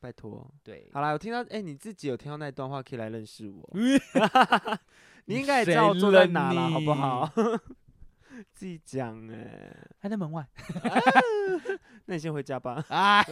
[0.00, 3.68] 拜托，对，好啦，我听到，哎、欸，你自己有听到那段话，可以来认识我。
[5.26, 7.30] 你应该也知道我坐在哪了，好不好？
[8.54, 10.48] 自己讲，哎，还在门外。
[12.06, 12.82] 那你先回家吧。
[12.88, 13.22] 啊，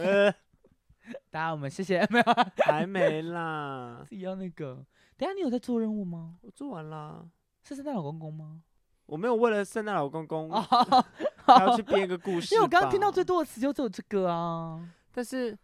[1.31, 2.25] 大家我们谢谢，没有，
[2.63, 4.05] 还没啦。
[4.07, 4.85] 自己要那个，
[5.17, 6.35] 等下你有在做任务吗？
[6.41, 7.25] 我做完啦。
[7.63, 8.61] 是圣诞老公公吗？
[9.07, 12.53] 我没有为了圣诞老公公还要去编一个故事。
[12.53, 15.57] 因为我刚刚听到最多的词就只有这个啊，但是。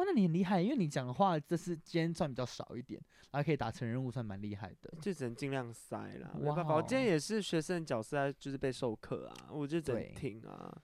[0.00, 2.98] 哇，那你很厉害，因为你讲的话，这是今天算比较少一点，
[3.32, 4.90] 还可以达成任务，算蛮厉害的。
[5.02, 6.74] 就只能尽量塞啦，没办法。
[6.74, 10.74] 我今天也是学生角色，就是被授课啊，我就只能听啊。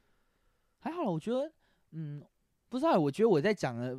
[0.81, 1.51] 还好，我觉得，
[1.93, 2.23] 嗯，
[2.69, 3.99] 不知道，我觉得我在讲的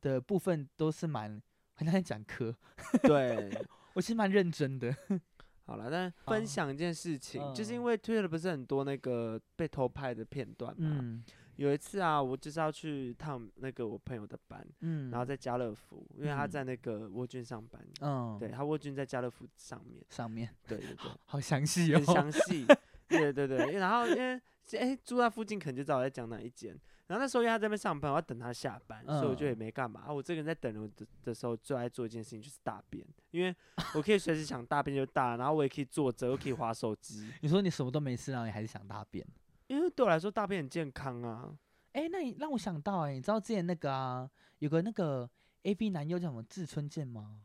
[0.00, 2.54] 的部分都是蛮很像在讲课。
[3.02, 3.50] 对，
[3.94, 4.94] 我其实蛮认真的。
[5.66, 10.98] 好了，但分享一件事情，嗯、就是因为 Twitter 不是很多那个被偷拍的片段嘛。
[11.02, 11.24] 嗯
[11.58, 22.64] 有一次啊，我就是要去趟那个我朋友的班，嗯，然后在家乐福，因为他在那个沃郡上班，嗯，对他沃郡在家乐福上面，上面，对对对， 好详细哦，很详细，
[23.08, 24.34] 对对对，然后因为
[24.72, 26.70] 哎、欸、住在附近，可能就知道我在讲哪一间，
[27.08, 30.02] 然后那时候因为他在那边上班，我要等他下班，嗯、所以我就也没干嘛。
[30.06, 33.52] 啊，我这个人在等人的的时候最爱做一件事情就是大便，因为
[33.94, 37.28] 我可以随时想大便就大，然后我也可以坐着，又可以滑手机。
[37.42, 39.26] 你说你什么都没事，然后你还是想大便？
[39.68, 41.56] 因为对我来说大便很健康啊。
[41.92, 45.28] 哎、欸，那你让我想到、欸，哎，你知道之前那个啊，有个那个
[45.62, 47.40] A B 男优叫什么志村健吗？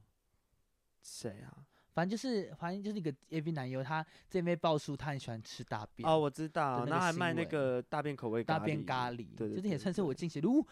[1.02, 1.66] 谁啊？
[1.94, 6.10] 反正就是，反正就是一个 A V 男优，他这边爆出他很喜欢吃大便。
[6.10, 8.58] 哦，我知道，然后还卖那个大便口味咖喱。
[8.58, 10.42] 大便咖喱，对，对，对，就是也算是我惊喜。
[10.44, 10.66] 呜，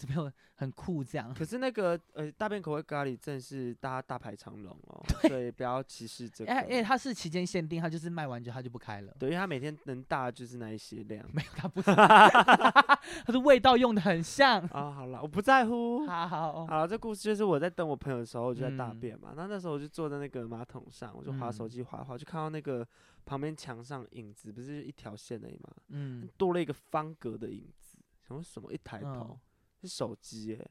[0.00, 1.34] 怎么有很酷这样？
[1.34, 6.50] 可是那个呃，大便口味咖喱正是大家大排长龙哦， 对，所以不要歧视这个。
[6.50, 9.14] 哎，因为它是期间限定，它就是卖完就它就不开了。
[9.18, 11.24] 对，因为它每天能大就是那一些量。
[11.34, 14.60] 没有，它不是， 它是味道用的很像。
[14.68, 16.06] 啊、哦，好了，我不在乎。
[16.06, 19.32] 好好好了，这故事就是我在等我朋友的时候，我就在大便嘛。
[19.36, 21.30] 那、嗯、那时候我就坐在那个马桶上，我就。
[21.40, 22.86] 划手机划划，就看到那个
[23.24, 25.70] 旁边墙上影子，不是一条线而已吗？
[25.88, 27.96] 嗯，多了一个方格的影子。
[28.28, 28.70] 想说什么？
[28.72, 29.38] 一抬头、嗯、
[29.80, 30.70] 是手机耶、欸！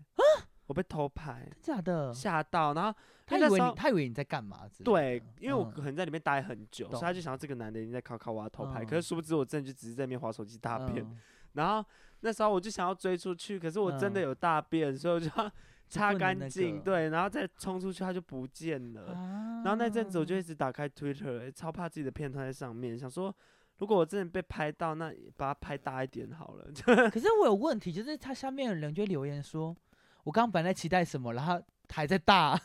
[0.67, 2.13] 我被偷拍，假的？
[2.13, 2.95] 吓到，然后
[3.25, 4.69] 他以为你，他以为你在干嘛？
[4.83, 8.83] 对，因为我可能在里面待很久，嗯、所以他就想到这个男的已经在考考我要偷拍。
[8.83, 11.03] 嗯、可是殊不知我真的就只是在那边划手机大便。
[11.03, 11.17] 嗯、
[11.53, 11.83] 然后
[12.19, 15.51] 那时候我就想要追出去，可是我真的有大便，嗯、所以我就要
[15.89, 19.13] 擦干净，那个、对，然后再冲出去，他就不见了。
[19.13, 23.35] 啊、然后那阵子我就一直打开 Twitter，、欸、超怕自己的片段在上面，想说
[23.79, 26.65] 如果我真的被拍到，那把它拍大一点好了。
[27.09, 29.75] 可是我有问题，就是他下面的人就留言说，
[30.23, 31.59] 我刚刚本来期待什么，然后。
[31.91, 32.55] 还在大，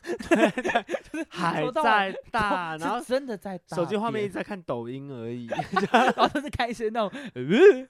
[1.31, 5.47] 还在大，然后真的在大，手机画面一直在看抖音而已，
[5.91, 7.43] 然后都是看一些那种呃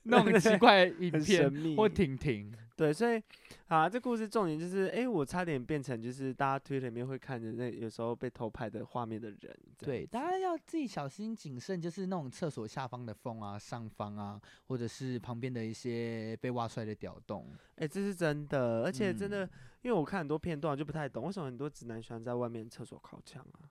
[0.04, 3.22] 那种奇怪影片或婷婷，对，所以
[3.68, 19.48] 啊，这故事重点就是，哎，我差点变成就是大家推里面会看着那有时候被偷拍的画面的人，对，大家要自己小心谨慎，就是那种厕所下方的缝啊、上方啊，或者是旁边的一些被挖出来的屌洞，哎，这是真的，而且真的。
[19.82, 23.68] 因为我看很多片段就不太懂，为什么很多直男喜欢在外面厕所靠墙啊？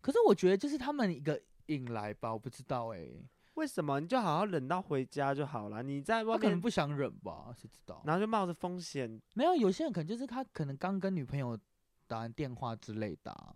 [0.00, 3.24] 可是我觉得就是他们一个引来吧，我不知道哎、欸，
[3.58, 3.98] 为什么？
[4.00, 5.82] 你就好好忍到回家就好了。
[5.82, 8.00] 你在外面可能不想忍吧，谁知道？
[8.06, 9.20] 然后就冒着风险。
[9.34, 11.58] 没有，有些人可能就是他可能刚跟女朋友
[12.06, 13.54] 打完电话之类的、啊，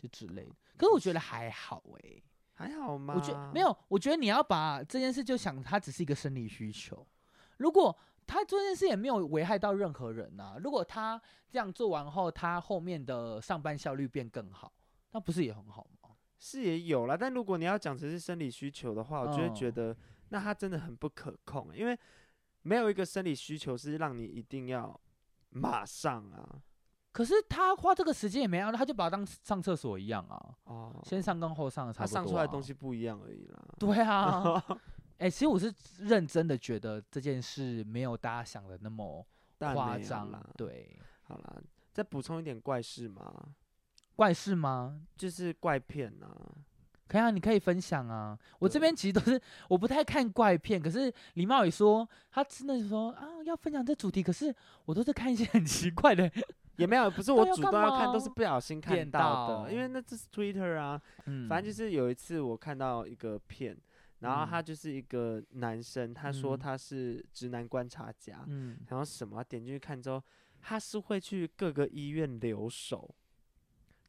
[0.00, 0.52] 就之类的。
[0.76, 3.14] 可是我觉得还好哎、欸，还好吗？
[3.14, 7.06] 我觉得没有，我觉得你要把这件事就想它只是一个生理需求，
[7.58, 7.96] 如果。
[8.26, 10.56] 他做这件事也没有危害到任何人呐、啊。
[10.62, 14.72] 如果他这样做完后，他后面的上班效率变更好，
[15.10, 15.99] 那不是也很好吗？
[16.40, 19.94] 是也有啦，但如果你要讲只是生理需求的话，我就会觉得
[20.30, 21.96] 那他真的很不可控，因为
[22.62, 24.98] 没有一个生理需求是让你一定要
[25.50, 26.62] 马上啊。
[27.12, 30.54] 可是他花这个时间也没有，他就把它当上厕所一样啊。
[30.64, 32.22] 哦，先上跟后上的差不多啊。
[32.22, 33.62] 他上出来的东西不一样而已啦。
[33.78, 34.54] 对啊，
[35.18, 39.26] 哎、欸，其实我是认真的觉得这件事没有大家想的那么
[39.58, 40.42] 夸张啦。
[40.56, 41.60] 对，好啦，
[41.92, 43.54] 再补充一点怪事吗？
[44.20, 45.00] 怪事吗？
[45.16, 46.28] 就是怪片啊。
[47.08, 48.38] 可以啊，你可以分享啊。
[48.58, 54.54] 我这边其实都是我不太看怪片，可是李茂也说他真的说啊要分享这主题，可是
[54.84, 56.30] 我都是看一些很奇怪的。
[56.76, 59.64] 也没有，不是 我主动要看，都是不小心看到的。
[59.64, 63.74] 到因为那这是 Twitter 啊，嗯，反正就是有一次我看到一个片，
[64.18, 70.22] 然后他就是一个男生，他说他是直男观察家，嗯，然后什么点进去看之后，
[70.60, 73.14] 他是会去各个医院留守，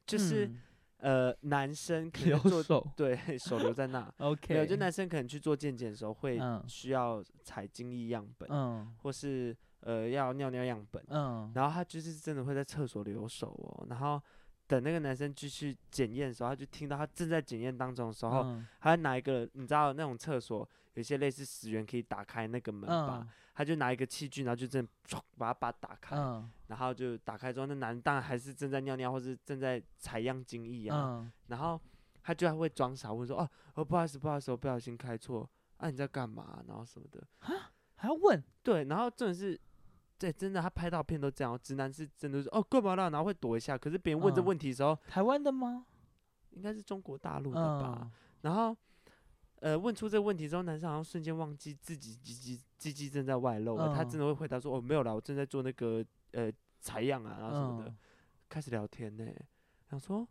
[0.06, 9.56] 就是、嗯、呃男生可能做对手留在那， OK，有就男生可能去做健检的时候会需要采精液样本，嗯，或是。
[9.84, 14.22] 呃，要尿尿样本，嗯，然后他就是真的会在厕所留守哦，然后
[14.68, 24.88] 等那个男生继续检验的时候，他就听到他正在检验当中的时候，嗯、他拿一个，你知道那种厕所有些类似十元可以打开那个门吧，嗯、他就拿一个器具，然后就这样
[25.36, 31.78] 把它把它打开，嗯、然后就打开之后，那男的当然还是正在尿尿或是正在采样精液啊，嗯、然后
[32.22, 35.46] 他就还会装傻问说，哦，哦，不好意思，不好意思，我不小心开错，
[35.76, 36.64] 啊，你在干嘛？
[36.66, 38.42] 然后什么的，啊还要问？
[38.62, 39.60] 对，然后真的是。
[40.18, 41.58] 对，真的，他拍到片都这样。
[41.60, 43.10] 直男是真的是哦，干嘛啦？
[43.10, 43.76] 然后会躲一下。
[43.76, 45.84] 可是别人问这问题的时候，嗯、台湾的吗？
[46.50, 47.98] 应该是中国大陆的吧。
[48.02, 48.10] 嗯、
[48.42, 48.76] 然后，
[49.56, 57.90] 呃，问出这个问题之后，男生好像瞬间忘记自己鸡鸡鸡鸡正在外露他真的会回答说：“哦，没有啦，我正在做那个呃采样啊，然后什么的。
[57.90, 57.96] 嗯”
[58.48, 59.24] 开始聊天呢，
[59.88, 60.28] 想说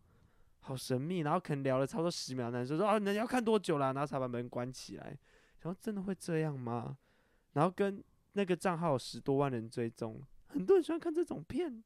[0.60, 1.20] 好神秘。
[1.20, 5.18] 然后可能聊了差不多十秒，男生说：“啊，你要看多久啦？”然后才把门关起来。
[5.60, 6.96] 然后真的会这样吗？
[7.52, 8.02] 然后跟。
[8.34, 11.84] 那个账号有十多万人追踪，很多人喜欢看这种片。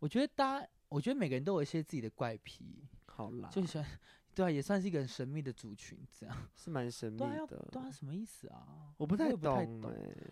[0.00, 2.84] 我觉得大家，我觉得每个人都有一些自己的怪癖。
[3.06, 3.86] 好啦，就喜欢，
[4.34, 7.66] 对啊，也算是一个很神秘的族群，这样 是蛮神秘的。
[7.72, 8.92] 对啊，什么意思啊？
[8.98, 9.80] 我不太懂。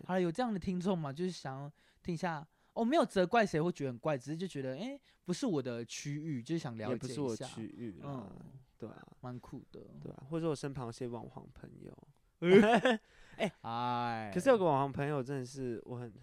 [0.05, 1.11] 好了，有这样的听众嘛？
[1.11, 1.71] 就是想要
[2.03, 6.91] 听一下，哦，没有责怪谁，会觉得很怪，只是就觉得，哎，欸，不是我的区域，就是想了解一下。
[6.93, 8.29] 也不是我区域，嗯，
[8.77, 12.07] 对啊，蛮酷的，对啊，或者我身旁有些网红朋友。
[13.37, 16.13] 哎，哎，可是有个网红朋友真的是我很，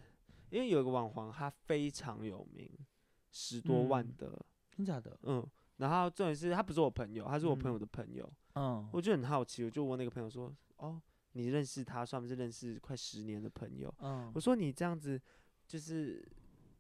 [0.51, 2.71] 因为有个网红他非常有名，
[3.31, 4.45] 十多万的，嗯、
[4.79, 5.19] 真假的？
[5.25, 11.01] 嗯，然后重点是他不是我朋友，他是我朋友的朋友，嗯，我就很好奇，我就问那个朋友说，哦，
[11.33, 13.93] 你认识他，算不是认识快十年的朋友？
[13.99, 15.21] 嗯，我说你这样子
[15.67, 16.27] 就是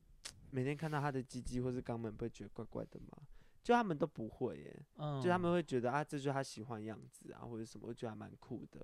[0.50, 3.18] 每天看到他的鸡鸡或是肛门，不会觉得怪怪的吗？
[3.62, 8.80] 就他们都不会耶，嗯，就他们会觉得啊，这就是他喜欢的样子啊，或者什么，我觉得还蛮酷的。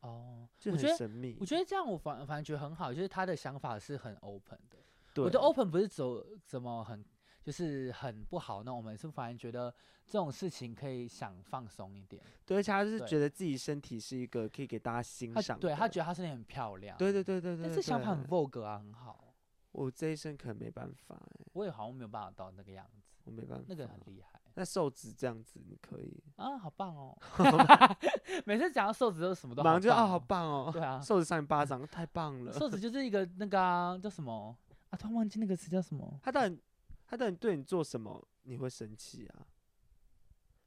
[0.00, 1.36] 哦，就很神秘。
[1.38, 4.78] 我觉得这样我反反正觉得很好，就是他的想法是很 open 的。
[5.12, 7.04] 对，我的 open 不是走怎么很
[7.42, 9.74] 就是很不好，那我们是反而觉得
[10.06, 12.22] 这种事情可以想放松一点。
[12.44, 15.58] 对，而且他是觉得自己身体是一个可以给大家欣赏。
[15.58, 16.96] 对，他觉得他身体很漂亮。
[16.98, 19.34] 对对对对对，但是想法很 vogue 啊，很好。
[19.72, 21.20] 我这一生可能没办法，
[21.52, 24.40] 我也好像没有办法到那个样子，我没办法，那个很厉害。
[24.54, 27.16] 那瘦子这样子你可以啊，好棒哦！
[28.44, 30.70] 每次讲到瘦子都什么都好，忙就啊，好棒哦！
[30.72, 32.52] 对啊，瘦子上你巴掌，太棒了！
[32.52, 34.54] 瘦子就是一个那个啊，叫什么
[34.90, 34.98] 啊？
[34.98, 36.18] 突然忘记那个词叫什么？
[36.20, 36.58] 他到底
[37.10, 39.44] 他到底对你做什么你会生气啊？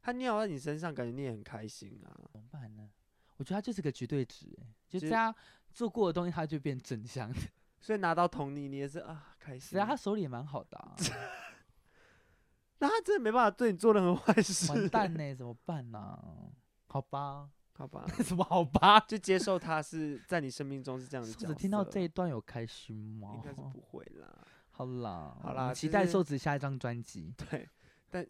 [0.02, 2.12] 他尿在你身上，感觉你也很开心啊？
[2.30, 2.90] 怎么办呢？
[3.38, 4.54] 我觉得他就是个绝对值，
[4.90, 5.34] 就这样
[5.72, 7.40] 做过的东西，他就变正向的。
[7.80, 9.78] 所以拿到桶你，你也是啊，开心。
[9.78, 10.94] 对啊，他手里也蛮好的啊。
[12.80, 15.34] 那他真的没办法对你做任何坏事，完蛋呢？
[15.34, 16.52] 怎么办呢、啊？
[16.88, 19.00] 好吧，好吧， 什么好吧？
[19.08, 21.32] 就接受他是在你生命中是这样的。
[21.32, 23.32] 瘦子听到这一段有开心吗？
[23.36, 24.46] 应该是不会啦。
[24.76, 27.34] 好啦，好啦，期待瘦子下一张专辑。
[27.50, 27.70] 对，
[28.10, 28.26] 但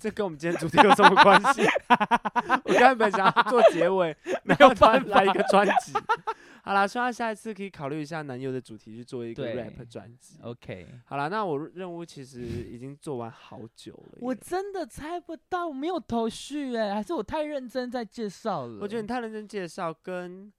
[0.00, 1.62] 这跟我们今天主题有什么关系？
[2.64, 5.92] 我刚才本想要做结尾， 没有突然来一个专辑。
[6.64, 10.38] 好啦，希望下一次可以考虑一下男友的主题去做一个 rap 专辑。
[10.42, 14.18] OK，好啦，那我任务其实已经做完好久了。
[14.20, 18.78] 我真的猜不到，没有头绪哎，还是我太认真在介绍了？
[18.80, 20.52] 我觉得你太认真介绍，跟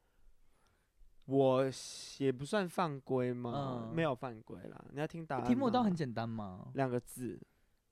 [1.26, 1.65] 我
[2.17, 3.88] 也不算犯规吗？
[3.88, 4.86] 嗯、没有犯规啦。
[4.91, 5.45] 你要听答案？
[5.45, 6.71] 题目倒很简单吗？
[6.76, 7.39] 两个字。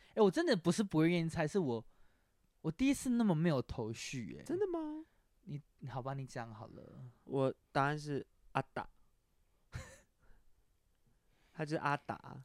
[0.09, 1.86] 哎、欸，我真的不是不愿意猜，是我
[2.61, 4.43] 我第一次那么没有头绪哎。
[4.43, 5.05] 真的吗？
[5.43, 7.05] 你好吧，你讲好了。
[7.23, 8.88] 我答案是阿达，
[11.53, 12.43] 他就是阿达。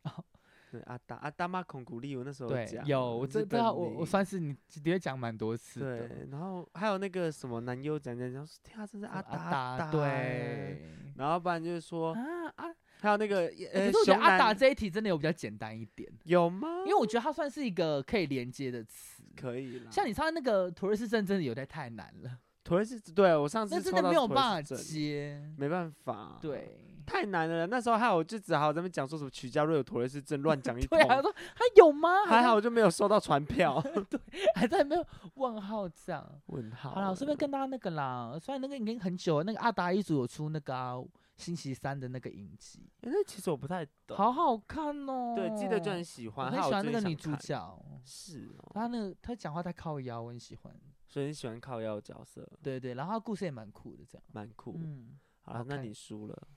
[0.71, 10.83] 对阿达阿达玛孔古力，我那时候对有，我知道我我算是你直接讲蛮多次对，然后还有那个什么男优讲讲讲，天啊，这是阿达阿达对，
[11.17, 12.21] 然后不然就是说啊
[12.57, 16.69] 啊，还有那个呃，可是我觉得阿达这一题真的有比较简单一点，有吗？
[16.81, 19.91] 因为我觉得它算是一个可以连接的词，可以啦。
[19.91, 22.39] 像你唱那个土瑞斯镇真的有点太难了。
[22.65, 26.77] 土瑞斯对我上次真的没有办法接，没办法，对，
[27.07, 27.67] 太难了。
[27.69, 30.99] 那时候还有就只好在那边讲说什么曲家瑞有妥瑞氏症，乱讲一通。
[30.99, 32.27] 对啊，说还有吗？
[32.29, 33.81] 还好我就没有收到传票，
[34.11, 34.21] 对，
[34.55, 36.29] 还在没有问号这样。
[36.47, 36.91] 问号。
[36.91, 40.97] 好了，我顺便跟大家那个啦，虽然那个已经很久了，那个阿达一组有出那个、啊、
[41.37, 45.35] 星期三的那个影集，那其实我不太懂，好好看哦。
[45.37, 50.75] 对，记得就很喜欢，很喜欢那个女主角，是哦，她那个她讲话太靠腰，我很喜欢。
[51.09, 54.77] 所以你喜欢靠腰角色，对对，然后故事也蛮酷的，这样蛮酷。
[54.77, 56.49] 嗯，好了，那你输了，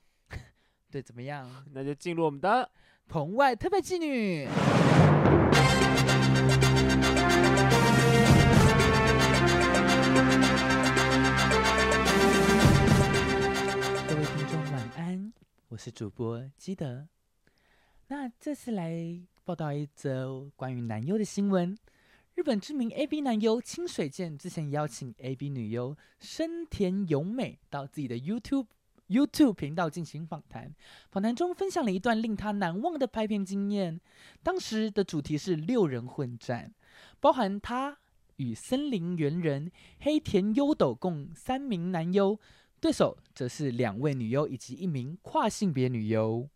[0.92, 1.48] 对，怎么样？
[1.72, 2.68] 那就进入我们的
[3.08, 4.48] 棚外特派妓女。
[14.08, 15.32] 各位听众晚安，
[15.68, 17.08] 我是主播基德。
[18.08, 21.78] 那这次来报道一则关于男优的新闻。
[22.34, 28.66] 日本知名 A B 男优清水健之前邀请 A B 女优深田咏美到自己的 YouTube
[29.10, 30.74] YouTube 频道进行访谈，
[31.12, 34.00] 访谈中分享了一段令他难忘的拍片经验。
[34.44, 36.74] 当时的主题是六人混战，
[37.20, 37.98] 包含他
[38.36, 42.40] 与森林猿人黑田优斗共三名男优，
[42.80, 46.48] 对手则是两位女优以及一名跨性别女优。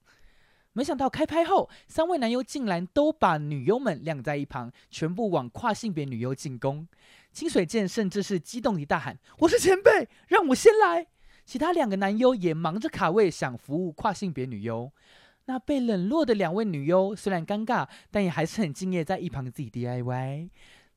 [0.74, 6.88] 没想到开拍后，三位男优竟然都把女优们晾在一旁，全部往跨性别女优进攻。
[7.32, 11.08] 清水健甚至是激动地大喊：“我是前辈，让我先来！”
[11.46, 14.92] 其他两个男优也忙着卡位，想服务跨性别女优。
[15.46, 20.50] 那被冷落的两位女优虽然尴尬，但也还是很敬业，在一旁自己 DIY。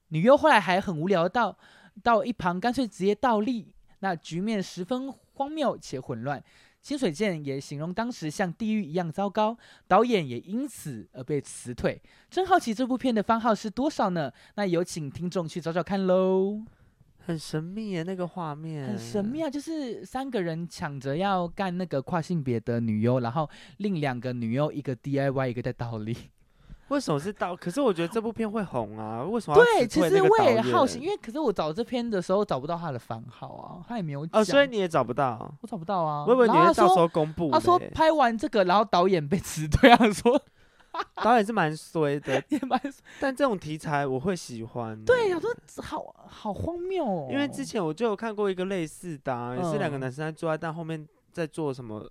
[0.09, 1.59] 女优后来还很无聊到，
[2.03, 6.41] 到一旁干脆直接倒立，那局面十分荒谬且混乱。
[6.81, 12.01] 清水健也形容当时像地狱一样糟糕，导演也因此而被辞退。
[12.31, 14.33] 真好奇这部片的番号是多少呢？
[14.55, 16.63] 那有请听众去找找看喽。
[17.27, 26.17] 很神秘耶，那个画面很神秘啊，就是三个人抢着要干那个跨性别的女优，然后另两个女优一个 DIY，一个在倒立。
[26.89, 27.57] 为什么是倒？
[27.57, 29.25] 可是我觉得这部片会红啊！
[29.25, 29.57] 为什么？
[29.57, 34.41] 对，其实我也好奇，因为可是我找这篇的时候找不到他的番号啊，他也没有讲。
[34.41, 35.53] 哦，所以你也找不到？
[35.63, 36.25] 我找不到啊。
[36.25, 37.51] 我以为你会到时候公布。
[37.51, 40.41] 他说拍完这个，然后导演被辞退啊，说
[41.23, 42.93] 导演是蛮衰的， 也蛮衰。
[43.21, 45.05] 但这种题材我会喜欢。
[45.05, 47.29] 对，我说好好荒谬哦。
[47.31, 52.09] 因为之前我就有看过一个类似的，也是两个男生在做爱，但后面在做什么？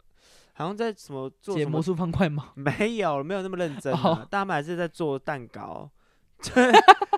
[0.58, 2.52] 好像在什么做什么魔术方块吗？
[2.56, 4.02] 没有，没有那么认真、啊。
[4.04, 4.18] Oh.
[4.30, 5.90] 但他们还是在做蛋糕，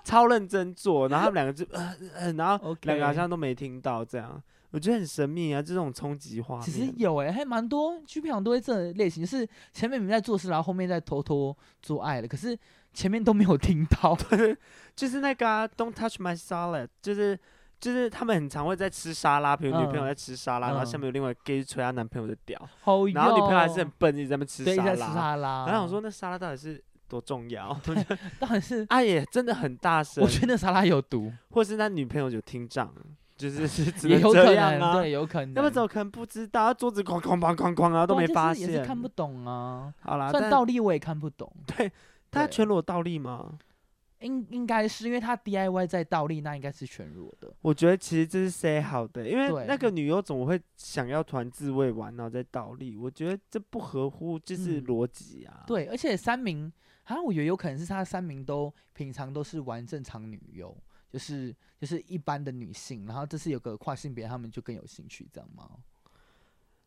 [0.03, 1.07] 超认真做。
[1.07, 4.41] 然后他们两个就呃呃，然后两个好像都没听到，这样.
[4.71, 6.65] 我觉得很神秘啊，就这种冲击画面。
[6.65, 12.57] 其实有诶、欸，还蛮多剧片都会这类型，是前面你们在做事，然后后面在偷偷做爱了，可是
[12.93, 14.17] 前面都没有听到。
[14.95, 17.39] 就是那个、啊、Don't touch my salad，就是。
[17.79, 24.93] 就是他们很常会在吃沙拉，比如女朋友在吃沙拉，嗯、然后下面有另外一个 gay 吹她男朋友的屌，嗯、然后女朋友还是很笨，一直在吃沙拉。
[24.95, 25.67] 吃沙拉。
[25.67, 27.71] 然后我说那沙拉到底是多重要？
[27.85, 27.95] 对
[28.39, 28.83] 当然是。
[28.89, 30.23] 阿爷真的很大声。
[30.23, 32.91] 我觉得那沙拉有毒，或是那女朋友有听障，
[33.37, 35.53] 就是 是只能这样、啊、也有可能，对，有可能。
[35.53, 36.73] 要不怎么可能不知道？
[36.73, 38.69] 桌子哐哐哐哐哐啊，都没发现。
[38.69, 39.93] 也是看不懂啊。
[40.01, 41.51] 好啦，算倒立我也看不懂。
[41.67, 41.91] 对，
[42.31, 43.57] 他全裸倒立吗？
[44.21, 47.53] 应应该是因为他 DIY 在倒立，那应该是全裸的。
[47.61, 52.97] 我觉得其实这是 say 好的，因为那个女优怎么会想要团自慰完然后再倒立？
[52.97, 55.63] 我觉得这不合乎就是逻辑啊、嗯。
[55.67, 60.75] 对，而且三名好像我觉得有可能是他三名都平常都是玩正常女优，
[61.09, 65.69] 就是就是一般的女性，然后这次有个跨性别，他们就更有兴趣，这样吗？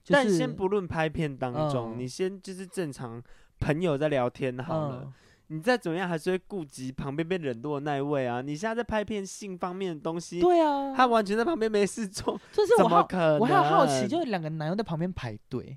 [0.03, 3.23] 就是、但先不论拍片当中，嗯、你先就是正常
[3.59, 5.03] 朋友在聊天好了。
[5.05, 5.13] 嗯
[5.53, 8.41] 你再怎么样还是会顾及旁边被冷落的那一位啊！
[8.41, 13.39] 你现在在拍片性方面的东西，对啊，他完全在旁边没事做， 就是我怎么可能？
[13.41, 15.77] 我还好奇，就是两个男优在旁边排队，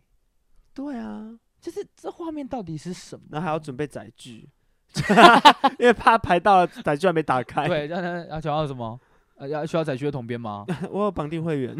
[0.75, 3.25] 对啊，就是这画面到底是什么？
[3.31, 4.47] 然后还要准备载具，
[5.79, 7.67] 因为怕排到了载具还没打开。
[7.67, 8.99] 对，让他要想要什么？
[9.35, 10.63] 呃，要需要载具的统编吗？
[10.91, 11.75] 我有绑定会员，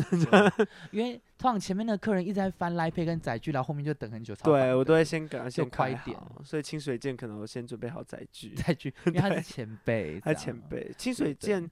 [0.89, 4.33] 因为通常前面的客人一直在翻 Line Pay 跟载具，然后后面就等很久。
[4.37, 6.17] 对，我都会先赶，先快一点。
[6.43, 10.91] 所以清水健可能我先准备好载具，载具，因为他是前辈， 他前辈。
[10.97, 11.69] 清水健，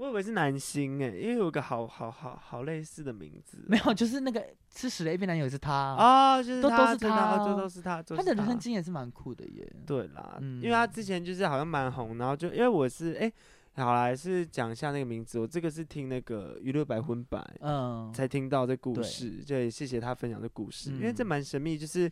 [0.00, 3.58] 我以为是男星诶，因为有个好好好好类似的名字。
[3.68, 8.02] 没有，就是那个吃屎的 A 片男友也是他啊，就是都都是他，都都是他。
[8.02, 9.70] 他的人生经验是蛮酷的耶。
[9.86, 13.30] 对啦，因为他之前就是好像蛮红，然后就因为我是哎，
[13.74, 22.10] 好来是讲一下那个名字，我这个是听那个娱乐百分百嗯才听到这故事，就谢谢他分享的故事，因为这蛮神秘，就是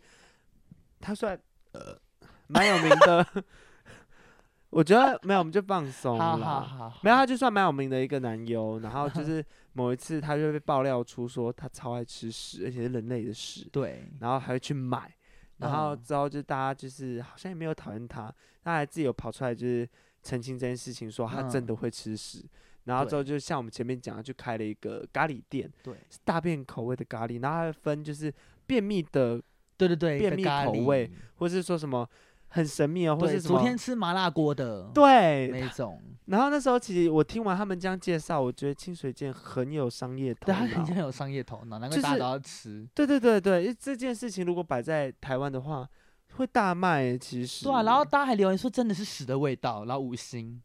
[1.01, 1.40] 他算
[1.73, 1.98] 呃
[2.48, 3.27] 蛮有名的。
[4.70, 6.36] 我觉得没有，我们就放松了。
[6.36, 8.78] 好好好，没有，他就算蛮有名的一个男优。
[8.81, 9.43] 然后就 是
[9.73, 13.66] 某一次，他就被爆料出说他超爱吃屎，而且是人类的屎。
[13.73, 14.07] 对。
[14.20, 15.11] 然后还会去买。
[15.57, 18.32] 然后之后就大家就是好像也没有讨厌他，
[18.62, 19.89] 他还自己有跑出来就是
[20.23, 22.45] 澄清这件事情，说他真的会吃屎。
[22.85, 27.43] 然后之后就像我们前面讲的，就开了一个咖喱店，对，是大便口味的咖喱。
[27.43, 28.32] 然后还分就是
[28.66, 29.43] 便秘的，
[29.77, 32.09] 对对对，便秘口味，或是说什么。
[32.49, 33.59] 很神秘哦，或是什么？
[33.59, 36.01] 昨天吃麻辣锅的，对，那种。
[36.27, 42.87] 然后那时候其实我听完他们这样介绍，我觉得清水健很有商业头脑，对，他很有商业头脑，难怪大家都要吃。
[42.95, 45.89] 对对对对，这件事情如果摆在台湾的话，
[46.35, 47.16] 会大卖。
[47.16, 50.61] 其实对啊，然后大家还留言说真的是屎的味道，然后五星。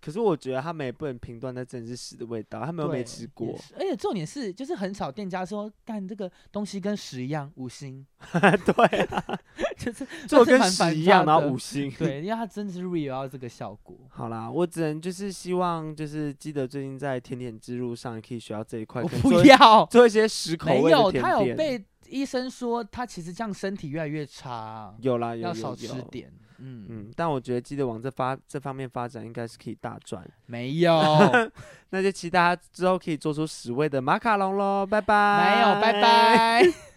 [0.00, 3.58] 可是我觉得他们也不能评断那真的是屎的味道，他们又没吃过。
[3.74, 8.06] 而且重点是，就是很少店家说干这个东西跟屎一样五星。
[8.30, 9.38] 对啊，
[9.76, 11.90] 就是做跟屎一样，然后五星。
[11.98, 13.96] 对，因为他真的是 real 这个效果。
[14.08, 19.02] 好啦，我只能就是希望，就是记得最近在甜点之路上也可以学到这一块。
[19.02, 21.12] 我不要做一些屎口味的甜点。
[21.12, 24.94] 没有，他有被医生说他其实这样身体越来越差。
[25.00, 26.32] 有啦，有要少吃点。
[26.58, 30.24] 嗯嗯，但我觉得记得往这发这方面发展，应该是可以大赚。
[30.46, 31.00] 没有，
[31.90, 35.44] 那就期待他之后可以做出十位的马卡龙喽，拜拜。
[35.44, 36.72] 没有，拜拜。